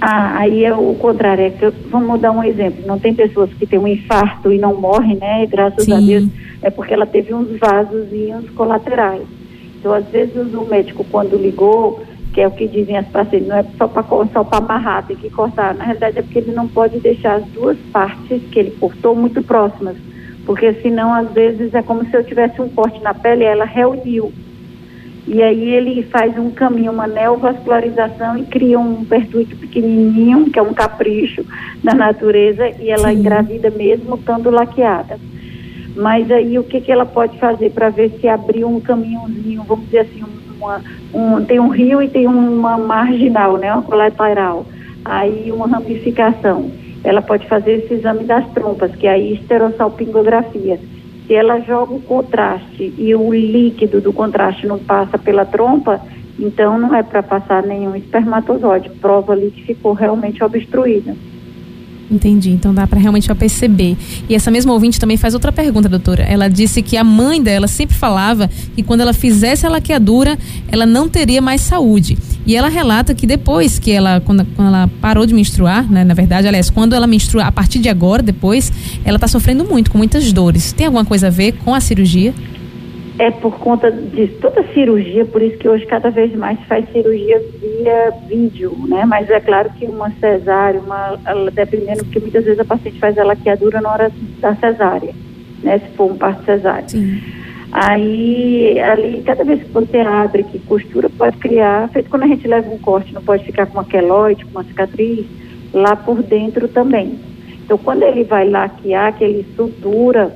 Ah, 0.00 0.38
aí 0.38 0.64
é 0.64 0.74
o 0.74 0.94
contrário. 0.94 1.44
É 1.44 1.50
que, 1.50 1.68
vamos 1.88 2.20
dar 2.20 2.32
um 2.32 2.42
exemplo. 2.44 2.86
Não 2.86 2.98
tem 2.98 3.14
pessoas 3.14 3.52
que 3.54 3.66
têm 3.66 3.78
um 3.78 3.88
infarto 3.88 4.52
e 4.52 4.58
não 4.58 4.74
morrem, 4.80 5.16
né? 5.16 5.46
Graças 5.46 5.84
Sim. 5.84 5.92
a 5.92 6.00
Deus 6.00 6.28
é 6.62 6.70
porque 6.70 6.94
ela 6.94 7.06
teve 7.06 7.32
uns 7.32 7.58
vasos 7.58 8.08
colaterais. 8.54 9.22
Então, 9.78 9.92
às 9.92 10.06
vezes, 10.06 10.52
o 10.54 10.64
médico, 10.64 11.04
quando 11.10 11.36
ligou, 11.36 12.02
que 12.32 12.40
é 12.40 12.48
o 12.48 12.50
que 12.50 12.66
dizem 12.66 12.96
as 12.96 13.06
pacientes, 13.06 13.48
não 13.48 13.56
é 13.56 13.64
só 13.78 13.86
para 13.86 14.02
só 14.02 14.48
amarrar, 14.50 15.06
tem 15.06 15.16
que 15.16 15.30
cortar. 15.30 15.74
Na 15.74 15.84
realidade, 15.84 16.18
é 16.18 16.22
porque 16.22 16.38
ele 16.38 16.52
não 16.52 16.66
pode 16.66 16.98
deixar 16.98 17.36
as 17.36 17.44
duas 17.46 17.78
partes 17.92 18.42
que 18.50 18.58
ele 18.58 18.72
cortou 18.72 19.14
muito 19.14 19.42
próximas, 19.42 19.96
porque 20.44 20.72
senão, 20.74 21.12
às 21.14 21.30
vezes, 21.30 21.72
é 21.74 21.82
como 21.82 22.04
se 22.06 22.16
eu 22.16 22.24
tivesse 22.24 22.60
um 22.60 22.68
corte 22.68 23.00
na 23.00 23.14
pele 23.14 23.44
e 23.44 23.46
ela 23.46 23.64
reuniu. 23.64 24.32
E 25.26 25.42
aí 25.42 25.70
ele 25.70 26.04
faz 26.04 26.38
um 26.38 26.50
caminho, 26.50 26.92
uma 26.92 27.06
neovascularização 27.06 28.38
e 28.38 28.44
cria 28.44 28.78
um 28.78 29.04
pertuito 29.04 29.56
pequenininho, 29.56 30.50
que 30.50 30.58
é 30.58 30.62
um 30.62 30.72
capricho 30.72 31.44
da 31.82 31.94
natureza, 31.94 32.68
e 32.80 32.90
ela 32.90 33.10
Sim. 33.10 33.18
engravida 33.18 33.68
mesmo 33.70 34.14
estando 34.14 34.50
laqueada. 34.50 35.18
Mas 35.96 36.30
aí 36.30 36.58
o 36.58 36.62
que, 36.62 36.80
que 36.80 36.92
ela 36.92 37.04
pode 37.04 37.38
fazer 37.38 37.70
para 37.70 37.88
ver 37.88 38.10
se 38.20 38.28
abriu 38.28 38.68
um 38.68 38.78
caminhozinho, 38.78 39.64
vamos 39.64 39.86
dizer 39.86 40.00
assim, 40.00 40.22
uma, 40.60 40.80
um, 41.12 41.44
tem 41.44 41.58
um 41.58 41.68
rio 41.68 42.00
e 42.00 42.08
tem 42.08 42.26
uma 42.26 42.78
marginal, 42.78 43.56
né, 43.56 43.72
uma 43.72 43.82
colateral. 43.82 44.64
Aí 45.04 45.50
uma 45.50 45.66
ramificação. 45.66 46.70
Ela 47.02 47.22
pode 47.22 47.46
fazer 47.48 47.84
esse 47.84 47.94
exame 47.94 48.24
das 48.24 48.46
trompas, 48.52 48.94
que 48.94 49.06
é 49.06 49.10
a 49.10 49.18
esterossalpingografia. 49.18 50.78
Se 51.26 51.34
ela 51.34 51.60
joga 51.60 51.94
o 51.94 52.00
contraste 52.00 52.94
e 52.96 53.14
o 53.14 53.32
líquido 53.32 54.00
do 54.00 54.12
contraste 54.12 54.66
não 54.66 54.78
passa 54.78 55.18
pela 55.18 55.44
trompa, 55.44 56.00
então 56.38 56.78
não 56.78 56.94
é 56.94 57.02
para 57.02 57.22
passar 57.22 57.62
nenhum 57.64 57.96
espermatozoide. 57.96 58.90
Prova 59.00 59.32
ali 59.32 59.50
que 59.50 59.64
ficou 59.64 59.92
realmente 59.92 60.42
obstruída. 60.44 61.16
Entendi. 62.10 62.50
Então 62.50 62.72
dá 62.72 62.86
para 62.86 62.98
realmente 62.98 63.32
perceber. 63.34 63.96
E 64.28 64.34
essa 64.34 64.50
mesma 64.50 64.72
ouvinte 64.72 65.00
também 65.00 65.16
faz 65.16 65.34
outra 65.34 65.50
pergunta, 65.50 65.88
doutora. 65.88 66.22
Ela 66.22 66.48
disse 66.48 66.80
que 66.82 66.96
a 66.96 67.04
mãe 67.04 67.42
dela 67.42 67.66
sempre 67.66 67.96
falava 67.96 68.48
que 68.74 68.82
quando 68.82 69.00
ela 69.00 69.12
fizesse 69.12 69.66
a 69.66 69.68
laqueadura, 69.68 70.38
ela 70.68 70.86
não 70.86 71.08
teria 71.08 71.42
mais 71.42 71.60
saúde. 71.60 72.16
E 72.46 72.54
ela 72.54 72.68
relata 72.68 73.12
que 73.12 73.26
depois 73.26 73.78
que 73.78 73.90
ela, 73.90 74.20
quando, 74.20 74.44
quando 74.54 74.68
ela 74.68 74.88
parou 75.00 75.26
de 75.26 75.34
menstruar, 75.34 75.90
né, 75.90 76.04
na 76.04 76.14
verdade, 76.14 76.46
aliás, 76.46 76.70
quando 76.70 76.94
ela 76.94 77.06
menstrua, 77.06 77.44
a 77.44 77.52
partir 77.52 77.80
de 77.80 77.88
agora, 77.88 78.22
depois, 78.22 78.72
ela 79.04 79.16
está 79.16 79.26
sofrendo 79.26 79.64
muito, 79.64 79.90
com 79.90 79.98
muitas 79.98 80.32
dores. 80.32 80.72
Tem 80.72 80.86
alguma 80.86 81.04
coisa 81.04 81.26
a 81.26 81.30
ver 81.30 81.52
com 81.64 81.74
a 81.74 81.80
cirurgia? 81.80 82.32
É 83.18 83.30
por 83.30 83.58
conta 83.58 83.90
de 83.90 84.28
toda 84.28 84.60
a 84.60 84.74
cirurgia, 84.74 85.24
por 85.24 85.40
isso 85.40 85.56
que 85.56 85.68
hoje 85.68 85.86
cada 85.86 86.10
vez 86.10 86.34
mais 86.34 86.58
faz 86.66 86.84
cirurgia 86.92 87.42
via 87.60 88.12
vídeo, 88.28 88.76
né? 88.86 89.06
Mas 89.06 89.30
é 89.30 89.40
claro 89.40 89.70
que 89.70 89.86
uma 89.86 90.10
cesárea, 90.20 90.80
uma, 90.80 91.18
dependendo, 91.50 92.04
porque 92.04 92.20
muitas 92.20 92.44
vezes 92.44 92.60
a 92.60 92.64
paciente 92.64 92.98
faz 92.98 93.16
a 93.16 93.24
laqueadura 93.24 93.80
na 93.80 93.90
hora 93.90 94.12
da 94.38 94.54
cesárea, 94.56 95.14
né? 95.62 95.78
Se 95.78 95.96
for 95.96 96.12
um 96.12 96.16
parto 96.16 96.44
cesárea. 96.44 96.88
Sim. 96.88 97.18
Aí, 97.72 98.78
ali, 98.80 99.22
cada 99.22 99.44
vez 99.44 99.62
que 99.62 99.70
você 99.70 99.98
abre, 99.98 100.44
que 100.44 100.58
costura, 100.60 101.08
pode 101.10 101.36
criar, 101.38 101.88
feito 101.88 102.08
quando 102.10 102.22
a 102.22 102.28
gente 102.28 102.46
leva 102.46 102.70
um 102.70 102.78
corte, 102.78 103.12
não 103.12 103.22
pode 103.22 103.44
ficar 103.44 103.66
com 103.66 103.74
uma 103.74 103.84
queloide, 103.84 104.44
com 104.44 104.50
uma 104.52 104.64
cicatriz, 104.64 105.26
lá 105.72 105.96
por 105.96 106.22
dentro 106.22 106.68
também. 106.68 107.18
Então, 107.64 107.76
quando 107.76 108.02
ele 108.02 108.24
vai 108.24 108.48
laquear, 108.48 109.12
que 109.16 109.24
ele 109.24 109.44
sutura, 109.56 110.34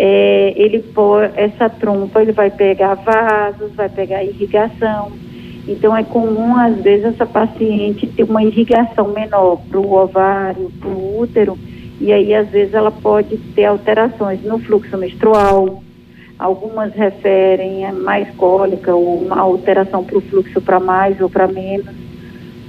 é, 0.00 0.52
ele 0.54 0.78
pôr 0.78 1.28
essa 1.34 1.68
trompa, 1.68 2.22
ele 2.22 2.30
vai 2.30 2.52
pegar 2.52 2.94
vasos, 2.94 3.72
vai 3.74 3.88
pegar 3.88 4.22
irrigação. 4.22 5.10
Então 5.66 5.94
é 5.94 6.04
comum, 6.04 6.54
às 6.54 6.76
vezes, 6.76 7.06
essa 7.06 7.26
paciente 7.26 8.06
ter 8.06 8.22
uma 8.22 8.44
irrigação 8.44 9.08
menor 9.08 9.60
para 9.68 9.80
o 9.80 9.92
ovário, 9.92 10.70
para 10.78 10.88
o 10.88 11.18
útero, 11.18 11.58
e 12.00 12.12
aí 12.12 12.32
às 12.32 12.48
vezes 12.48 12.74
ela 12.74 12.92
pode 12.92 13.36
ter 13.56 13.64
alterações 13.64 14.40
no 14.44 14.60
fluxo 14.60 14.96
menstrual. 14.96 15.82
Algumas 16.38 16.94
referem 16.94 17.84
a 17.84 17.92
mais 17.92 18.30
cólica 18.36 18.94
ou 18.94 19.20
uma 19.20 19.40
alteração 19.40 20.04
para 20.04 20.18
o 20.18 20.20
fluxo 20.20 20.60
para 20.60 20.78
mais 20.78 21.20
ou 21.20 21.28
para 21.28 21.48
menos. 21.48 21.92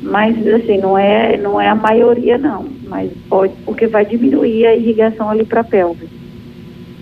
Mas 0.01 0.35
assim, 0.47 0.79
não 0.79 0.97
é, 0.97 1.37
não 1.37 1.61
é 1.61 1.67
a 1.67 1.75
maioria 1.75 2.39
não, 2.39 2.65
mas 2.87 3.11
pode, 3.29 3.53
porque 3.65 3.85
vai 3.85 4.03
diminuir 4.03 4.65
a 4.65 4.75
irrigação 4.75 5.29
ali 5.29 5.45
para 5.45 5.61
a 5.61 5.63
pelve. 5.63 6.18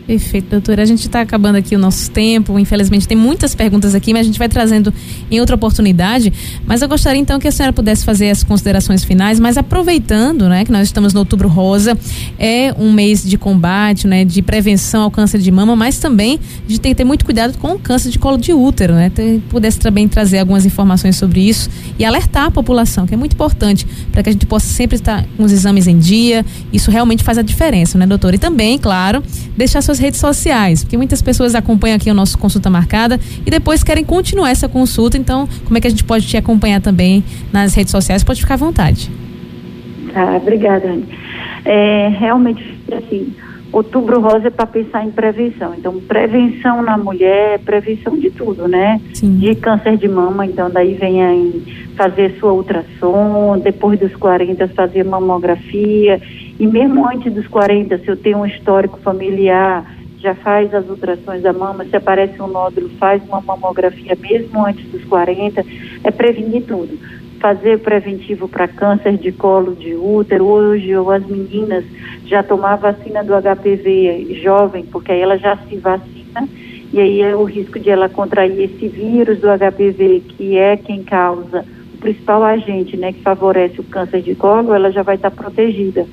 Perfeito, 0.07 0.49
doutora. 0.49 0.83
A 0.83 0.85
gente 0.85 1.01
está 1.01 1.19
acabando 1.19 1.57
aqui 1.57 1.75
o 1.75 1.79
nosso 1.79 2.09
tempo. 2.09 2.57
Infelizmente, 2.57 3.05
tem 3.05 3.17
muitas 3.17 3.53
perguntas 3.53 3.93
aqui, 3.93 4.13
mas 4.13 4.21
a 4.21 4.23
gente 4.23 4.39
vai 4.39 4.47
trazendo 4.47 4.93
em 5.29 5.41
outra 5.41 5.57
oportunidade. 5.57 6.31
Mas 6.65 6.81
eu 6.81 6.87
gostaria 6.87 7.19
então 7.19 7.37
que 7.37 7.47
a 7.47 7.51
senhora 7.51 7.73
pudesse 7.73 8.05
fazer 8.05 8.29
as 8.29 8.41
considerações 8.41 9.03
finais, 9.03 9.37
mas 9.37 9.57
aproveitando, 9.57 10.47
né, 10.47 10.63
que 10.63 10.71
nós 10.71 10.87
estamos 10.87 11.13
no 11.13 11.19
Outubro 11.19 11.49
Rosa, 11.49 11.97
é 12.39 12.73
um 12.79 12.89
mês 12.93 13.21
de 13.21 13.37
combate, 13.37 14.07
né, 14.07 14.23
de 14.23 14.41
prevenção 14.41 15.03
ao 15.03 15.11
câncer 15.11 15.39
de 15.39 15.51
mama, 15.51 15.75
mas 15.75 15.99
também 15.99 16.39
de 16.65 16.79
ter, 16.79 16.95
ter 16.95 17.03
muito 17.03 17.25
cuidado 17.25 17.57
com 17.57 17.73
o 17.73 17.79
câncer 17.79 18.09
de 18.09 18.17
colo 18.17 18.37
de 18.37 18.53
útero, 18.53 18.93
né? 18.93 19.09
Ter, 19.09 19.41
pudesse 19.49 19.77
também 19.77 20.07
trazer 20.07 20.39
algumas 20.39 20.65
informações 20.65 21.17
sobre 21.17 21.41
isso 21.41 21.69
e 21.99 22.05
alertar 22.05 22.45
a 22.45 22.51
população, 22.51 23.05
que 23.05 23.13
é 23.13 23.17
muito 23.17 23.33
importante 23.33 23.85
para 24.13 24.23
que 24.23 24.29
a 24.29 24.31
gente 24.31 24.45
possa 24.45 24.67
sempre 24.67 24.95
estar 24.95 25.25
com 25.35 25.43
os 25.43 25.51
exames 25.51 25.85
em 25.85 25.99
dia. 25.99 26.45
Isso 26.71 26.89
realmente 26.89 27.25
faz 27.25 27.37
a 27.37 27.41
diferença, 27.41 27.97
né, 27.97 28.07
doutora? 28.07 28.37
E 28.37 28.39
também, 28.39 28.77
claro, 28.77 29.21
deixar 29.57 29.81
suas 29.81 29.96
redes 29.99 30.19
sociais, 30.19 30.83
porque 30.83 30.97
muitas 30.97 31.21
pessoas 31.21 31.55
acompanham 31.55 31.95
aqui 31.95 32.09
o 32.09 32.13
nosso 32.13 32.37
consulta 32.37 32.69
marcada 32.69 33.19
e 33.45 33.49
depois 33.49 33.83
querem 33.83 34.03
continuar 34.03 34.49
essa 34.49 34.67
consulta. 34.67 35.17
Então, 35.17 35.47
como 35.65 35.77
é 35.77 35.81
que 35.81 35.87
a 35.87 35.89
gente 35.89 36.03
pode 36.03 36.27
te 36.27 36.37
acompanhar 36.37 36.81
também 36.81 37.23
nas 37.51 37.73
redes 37.73 37.91
sociais? 37.91 38.23
Pode 38.23 38.41
ficar 38.41 38.55
à 38.55 38.57
vontade. 38.57 39.11
Tá, 40.13 40.35
obrigada, 40.35 40.87
Anne. 40.87 41.05
É, 41.65 42.07
realmente, 42.17 42.63
assim, 42.91 43.33
outubro 43.71 44.19
rosa 44.21 44.47
é 44.47 44.49
para 44.49 44.65
pensar 44.65 45.03
em 45.03 45.11
prevenção. 45.11 45.73
Então, 45.75 45.99
prevenção 45.99 46.81
na 46.81 46.97
mulher, 46.97 47.59
prevenção 47.59 48.17
de 48.17 48.31
tudo, 48.31 48.67
né? 48.67 48.99
Sim. 49.13 49.37
De 49.37 49.55
câncer 49.55 49.97
de 49.97 50.07
mama, 50.07 50.45
então 50.45 50.69
daí 50.69 50.93
vem 50.93 51.23
aí 51.23 51.87
fazer 51.95 52.35
sua 52.39 52.53
ultrassom, 52.53 53.59
depois 53.59 53.99
dos 53.99 54.15
40 54.15 54.67
fazer 54.69 55.03
mamografia 55.03 56.21
e 56.59 56.65
mesmo 56.65 57.07
antes 57.07 57.31
dos 57.33 57.47
40, 57.47 57.99
se 57.99 58.07
eu 58.07 58.17
tenho 58.17 58.39
um 58.39 58.45
histórico 58.45 58.99
familiar, 58.99 59.85
já 60.19 60.33
faz 60.33 60.73
as 60.73 60.89
ultrações 60.89 61.43
da 61.43 61.53
mama, 61.53 61.85
se 61.85 61.95
aparece 61.95 62.41
um 62.41 62.47
nódulo, 62.47 62.89
faz 62.99 63.21
uma 63.27 63.39
mamografia 63.41 64.17
mesmo 64.19 64.65
antes 64.65 64.83
dos 64.91 65.03
40, 65.05 65.63
é 66.03 66.11
prevenir 66.11 66.63
tudo. 66.63 66.97
Fazer 67.39 67.79
preventivo 67.79 68.47
para 68.47 68.67
câncer 68.67 69.15
de 69.17 69.31
colo 69.31 69.75
de 69.75 69.93
útero, 69.93 70.45
hoje 70.45 70.95
ou 70.95 71.11
as 71.11 71.23
meninas 71.27 71.85
já 72.25 72.41
tomar 72.41 72.77
vacina 72.77 73.23
do 73.23 73.33
HPV 73.33 74.41
jovem, 74.41 74.83
porque 74.85 75.11
aí 75.11 75.21
ela 75.21 75.37
já 75.37 75.55
se 75.55 75.77
vacina 75.77 76.49
e 76.91 76.99
aí 76.99 77.21
é 77.21 77.35
o 77.35 77.43
risco 77.43 77.79
de 77.79 77.91
ela 77.91 78.09
contrair 78.09 78.59
esse 78.59 78.87
vírus 78.87 79.39
do 79.39 79.47
HPV, 79.47 80.23
que 80.29 80.57
é 80.57 80.75
quem 80.75 81.03
causa 81.03 81.63
o 81.93 81.97
principal 81.99 82.43
agente, 82.43 82.97
né, 82.97 83.11
que 83.11 83.21
favorece 83.21 83.79
o 83.81 83.83
câncer 83.83 84.21
de 84.21 84.33
colo, 84.33 84.73
ela 84.73 84.91
já 84.91 85.03
vai 85.03 85.15
estar 85.15 85.31
protegida. 85.31 86.05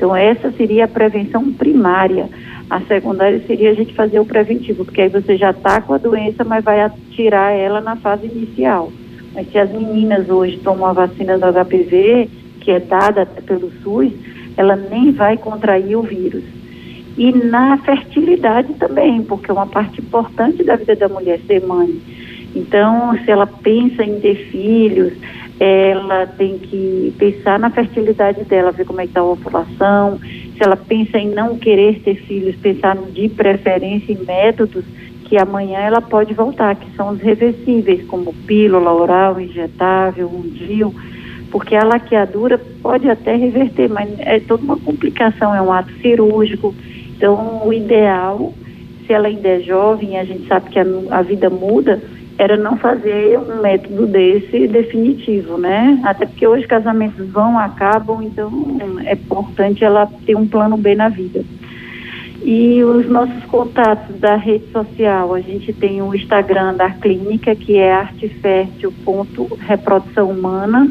Então, 0.00 0.16
essa 0.16 0.50
seria 0.52 0.86
a 0.86 0.88
prevenção 0.88 1.52
primária. 1.52 2.26
A 2.70 2.80
secundária 2.80 3.38
seria 3.46 3.70
a 3.70 3.74
gente 3.74 3.92
fazer 3.92 4.18
o 4.18 4.24
preventivo, 4.24 4.82
porque 4.82 5.02
aí 5.02 5.10
você 5.10 5.36
já 5.36 5.50
está 5.50 5.78
com 5.82 5.92
a 5.92 5.98
doença, 5.98 6.42
mas 6.42 6.64
vai 6.64 6.90
tirar 7.10 7.50
ela 7.50 7.82
na 7.82 7.96
fase 7.96 8.26
inicial. 8.26 8.90
Mas 9.34 9.52
se 9.52 9.58
as 9.58 9.70
meninas 9.70 10.30
hoje 10.30 10.56
tomam 10.64 10.86
a 10.86 10.94
vacina 10.94 11.36
do 11.36 11.52
HPV, 11.52 12.30
que 12.62 12.70
é 12.70 12.80
dada 12.80 13.26
pelo 13.26 13.70
SUS, 13.82 14.10
ela 14.56 14.74
nem 14.74 15.12
vai 15.12 15.36
contrair 15.36 15.94
o 15.94 16.02
vírus. 16.02 16.44
E 17.18 17.30
na 17.30 17.76
fertilidade 17.76 18.72
também, 18.78 19.22
porque 19.22 19.50
é 19.50 19.52
uma 19.52 19.66
parte 19.66 20.00
importante 20.00 20.64
da 20.64 20.76
vida 20.76 20.96
da 20.96 21.10
mulher 21.10 21.40
ser 21.46 21.60
mãe. 21.66 22.00
Então, 22.56 23.18
se 23.22 23.30
ela 23.30 23.46
pensa 23.46 24.02
em 24.02 24.18
ter 24.18 24.48
filhos, 24.50 25.12
ela 25.60 26.26
tem 26.26 26.58
que 26.58 27.14
pensar 27.18 27.58
na 27.58 27.68
fertilidade 27.68 28.44
dela, 28.44 28.72
ver 28.72 28.86
como 28.86 29.02
é 29.02 29.04
que 29.04 29.10
está 29.10 29.20
a 29.20 29.24
ovulação, 29.24 30.18
se 30.18 30.56
ela 30.58 30.74
pensa 30.74 31.18
em 31.18 31.28
não 31.28 31.58
querer 31.58 32.00
ter 32.00 32.14
filhos, 32.14 32.56
pensar 32.56 32.96
de 32.96 33.28
preferência 33.28 34.10
em 34.10 34.24
métodos 34.24 34.84
que 35.26 35.36
amanhã 35.36 35.78
ela 35.78 36.00
pode 36.00 36.32
voltar, 36.32 36.74
que 36.74 36.90
são 36.96 37.10
os 37.10 37.20
reversíveis, 37.20 38.04
como 38.08 38.32
pílula 38.46 38.90
oral, 38.90 39.38
injetável, 39.38 40.28
DIU, 40.46 40.94
porque 41.52 41.76
a 41.76 41.84
laqueadura 41.84 42.58
pode 42.82 43.08
até 43.08 43.36
reverter, 43.36 43.88
mas 43.88 44.08
é 44.18 44.40
toda 44.40 44.64
uma 44.64 44.78
complicação, 44.78 45.54
é 45.54 45.60
um 45.60 45.72
ato 45.72 45.92
cirúrgico. 46.00 46.74
Então, 47.16 47.62
o 47.64 47.72
ideal, 47.72 48.52
se 49.06 49.12
ela 49.12 49.28
ainda 49.28 49.46
é 49.46 49.60
jovem, 49.60 50.18
a 50.18 50.24
gente 50.24 50.48
sabe 50.48 50.70
que 50.70 50.78
a, 50.78 50.86
a 51.10 51.22
vida 51.22 51.48
muda, 51.48 52.02
era 52.40 52.56
não 52.56 52.76
fazer 52.78 53.38
um 53.38 53.60
método 53.60 54.06
desse 54.06 54.66
definitivo, 54.66 55.58
né? 55.58 56.00
Até 56.02 56.24
porque 56.24 56.46
hoje 56.46 56.66
casamentos 56.66 57.28
vão, 57.28 57.58
acabam, 57.58 58.22
então 58.22 58.50
é 59.04 59.12
importante 59.12 59.84
ela 59.84 60.10
ter 60.24 60.34
um 60.34 60.48
plano 60.48 60.78
B 60.78 60.94
na 60.94 61.10
vida. 61.10 61.44
E 62.42 62.82
os 62.82 63.06
nossos 63.10 63.44
contatos 63.44 64.18
da 64.18 64.36
rede 64.36 64.64
social, 64.72 65.34
a 65.34 65.40
gente 65.42 65.70
tem 65.74 66.00
o 66.00 66.14
Instagram 66.14 66.72
da 66.72 66.88
clínica, 66.88 67.54
que 67.54 67.76
é 67.76 67.92
artefértil.reprodução 67.92 70.30
humana. 70.30 70.90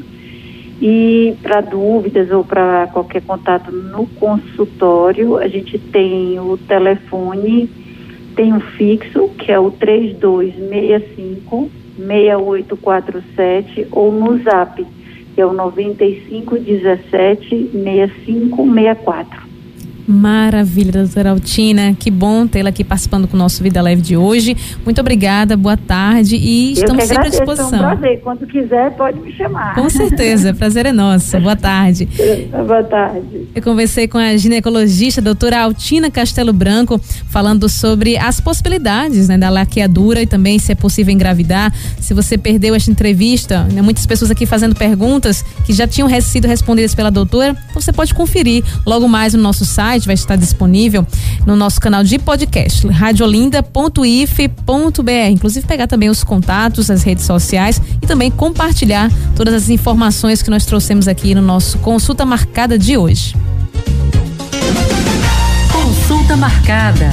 E 0.79 1.35
para 1.41 1.61
dúvidas 1.61 2.29
ou 2.29 2.43
para 2.43 2.85
qualquer 2.93 3.23
contato 3.23 3.71
no 3.71 4.05
consultório, 4.05 5.37
a 5.37 5.47
gente 5.47 5.79
tem 5.79 6.39
o 6.39 6.57
telefone 6.57 7.88
tem 8.39 8.53
um 8.53 8.61
fixo, 8.61 9.27
que 9.37 9.51
é 9.51 9.59
o 9.59 9.69
3265 9.69 11.69
6847 11.97 13.87
ou 13.91 14.13
no 14.13 14.41
zap, 14.41 14.87
que 15.35 15.41
é 15.41 15.45
o 15.45 15.51
9517 15.51 17.71
6564. 17.73 19.48
Maravilha, 20.09 20.91
doutora 20.91 21.29
Altina. 21.29 21.93
Que 21.93 22.09
bom 22.09 22.47
tê-la 22.47 22.69
aqui 22.69 22.83
participando 22.83 23.27
com 23.27 23.35
o 23.35 23.39
nosso 23.39 23.61
Vida 23.61 23.79
Leve 23.79 24.01
de 24.01 24.17
hoje. 24.17 24.57
Muito 24.83 24.99
obrigada, 24.99 25.55
boa 25.55 25.77
tarde 25.77 26.35
e 26.35 26.71
estamos 26.71 27.03
sempre 27.03 27.27
à 27.27 27.29
disposição. 27.29 27.79
É 27.79 27.93
um 27.93 27.97
prazer. 27.97 28.21
Quando 28.21 28.47
quiser, 28.47 28.91
pode 28.95 29.19
me 29.19 29.31
chamar. 29.33 29.75
Com 29.75 29.87
certeza, 29.87 30.51
prazer 30.51 30.87
é 30.87 30.91
nosso. 30.91 31.39
Boa 31.39 31.55
tarde. 31.55 32.09
boa 32.49 32.83
tarde. 32.83 33.49
Eu 33.53 33.61
conversei 33.61 34.07
com 34.07 34.17
a 34.17 34.35
ginecologista, 34.35 35.21
doutora 35.21 35.59
Altina 35.59 36.09
Castelo 36.09 36.53
Branco, 36.53 36.99
falando 37.29 37.69
sobre 37.69 38.17
as 38.17 38.41
possibilidades 38.41 39.27
né, 39.27 39.37
da 39.37 39.51
laqueadura 39.51 40.23
e 40.23 40.25
também 40.25 40.57
se 40.57 40.71
é 40.71 40.75
possível 40.75 41.13
engravidar. 41.13 41.71
Se 41.99 42.15
você 42.15 42.35
perdeu 42.35 42.73
esta 42.73 42.89
entrevista, 42.89 43.65
né, 43.65 43.83
muitas 43.83 44.07
pessoas 44.07 44.31
aqui 44.31 44.47
fazendo 44.47 44.73
perguntas 44.73 45.43
que 45.67 45.71
já 45.71 45.85
tinham 45.85 46.09
sido 46.19 46.47
respondidas 46.47 46.95
pela 46.95 47.11
doutora, 47.11 47.55
então 47.69 47.79
você 47.79 47.93
pode 47.93 48.11
conferir 48.15 48.63
logo 48.87 49.07
mais 49.07 49.35
no 49.35 49.43
nosso 49.43 49.63
site 49.65 49.98
site, 49.99 50.05
vai 50.05 50.15
estar 50.15 50.35
disponível 50.35 51.05
no 51.45 51.55
nosso 51.55 51.79
canal 51.79 52.03
de 52.03 52.17
podcast, 52.17 52.87
radiolinda.if.br. 52.87 55.29
Inclusive, 55.29 55.67
pegar 55.67 55.87
também 55.87 56.09
os 56.09 56.23
contatos, 56.23 56.89
as 56.89 57.03
redes 57.03 57.25
sociais 57.25 57.81
e 58.01 58.07
também 58.07 58.31
compartilhar 58.31 59.11
todas 59.35 59.53
as 59.53 59.69
informações 59.69 60.41
que 60.41 60.49
nós 60.49 60.65
trouxemos 60.65 61.07
aqui 61.07 61.35
no 61.35 61.41
nosso 61.41 61.77
Consulta 61.79 62.25
Marcada 62.25 62.77
de 62.77 62.97
hoje. 62.97 63.35
Consulta 65.71 66.35
Marcada. 66.35 67.11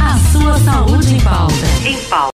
A 0.00 0.18
sua 0.32 0.58
saúde 0.60 1.14
em 1.14 1.20
pauta. 1.20 1.54
Em 1.84 1.96
pauta. 2.08 2.32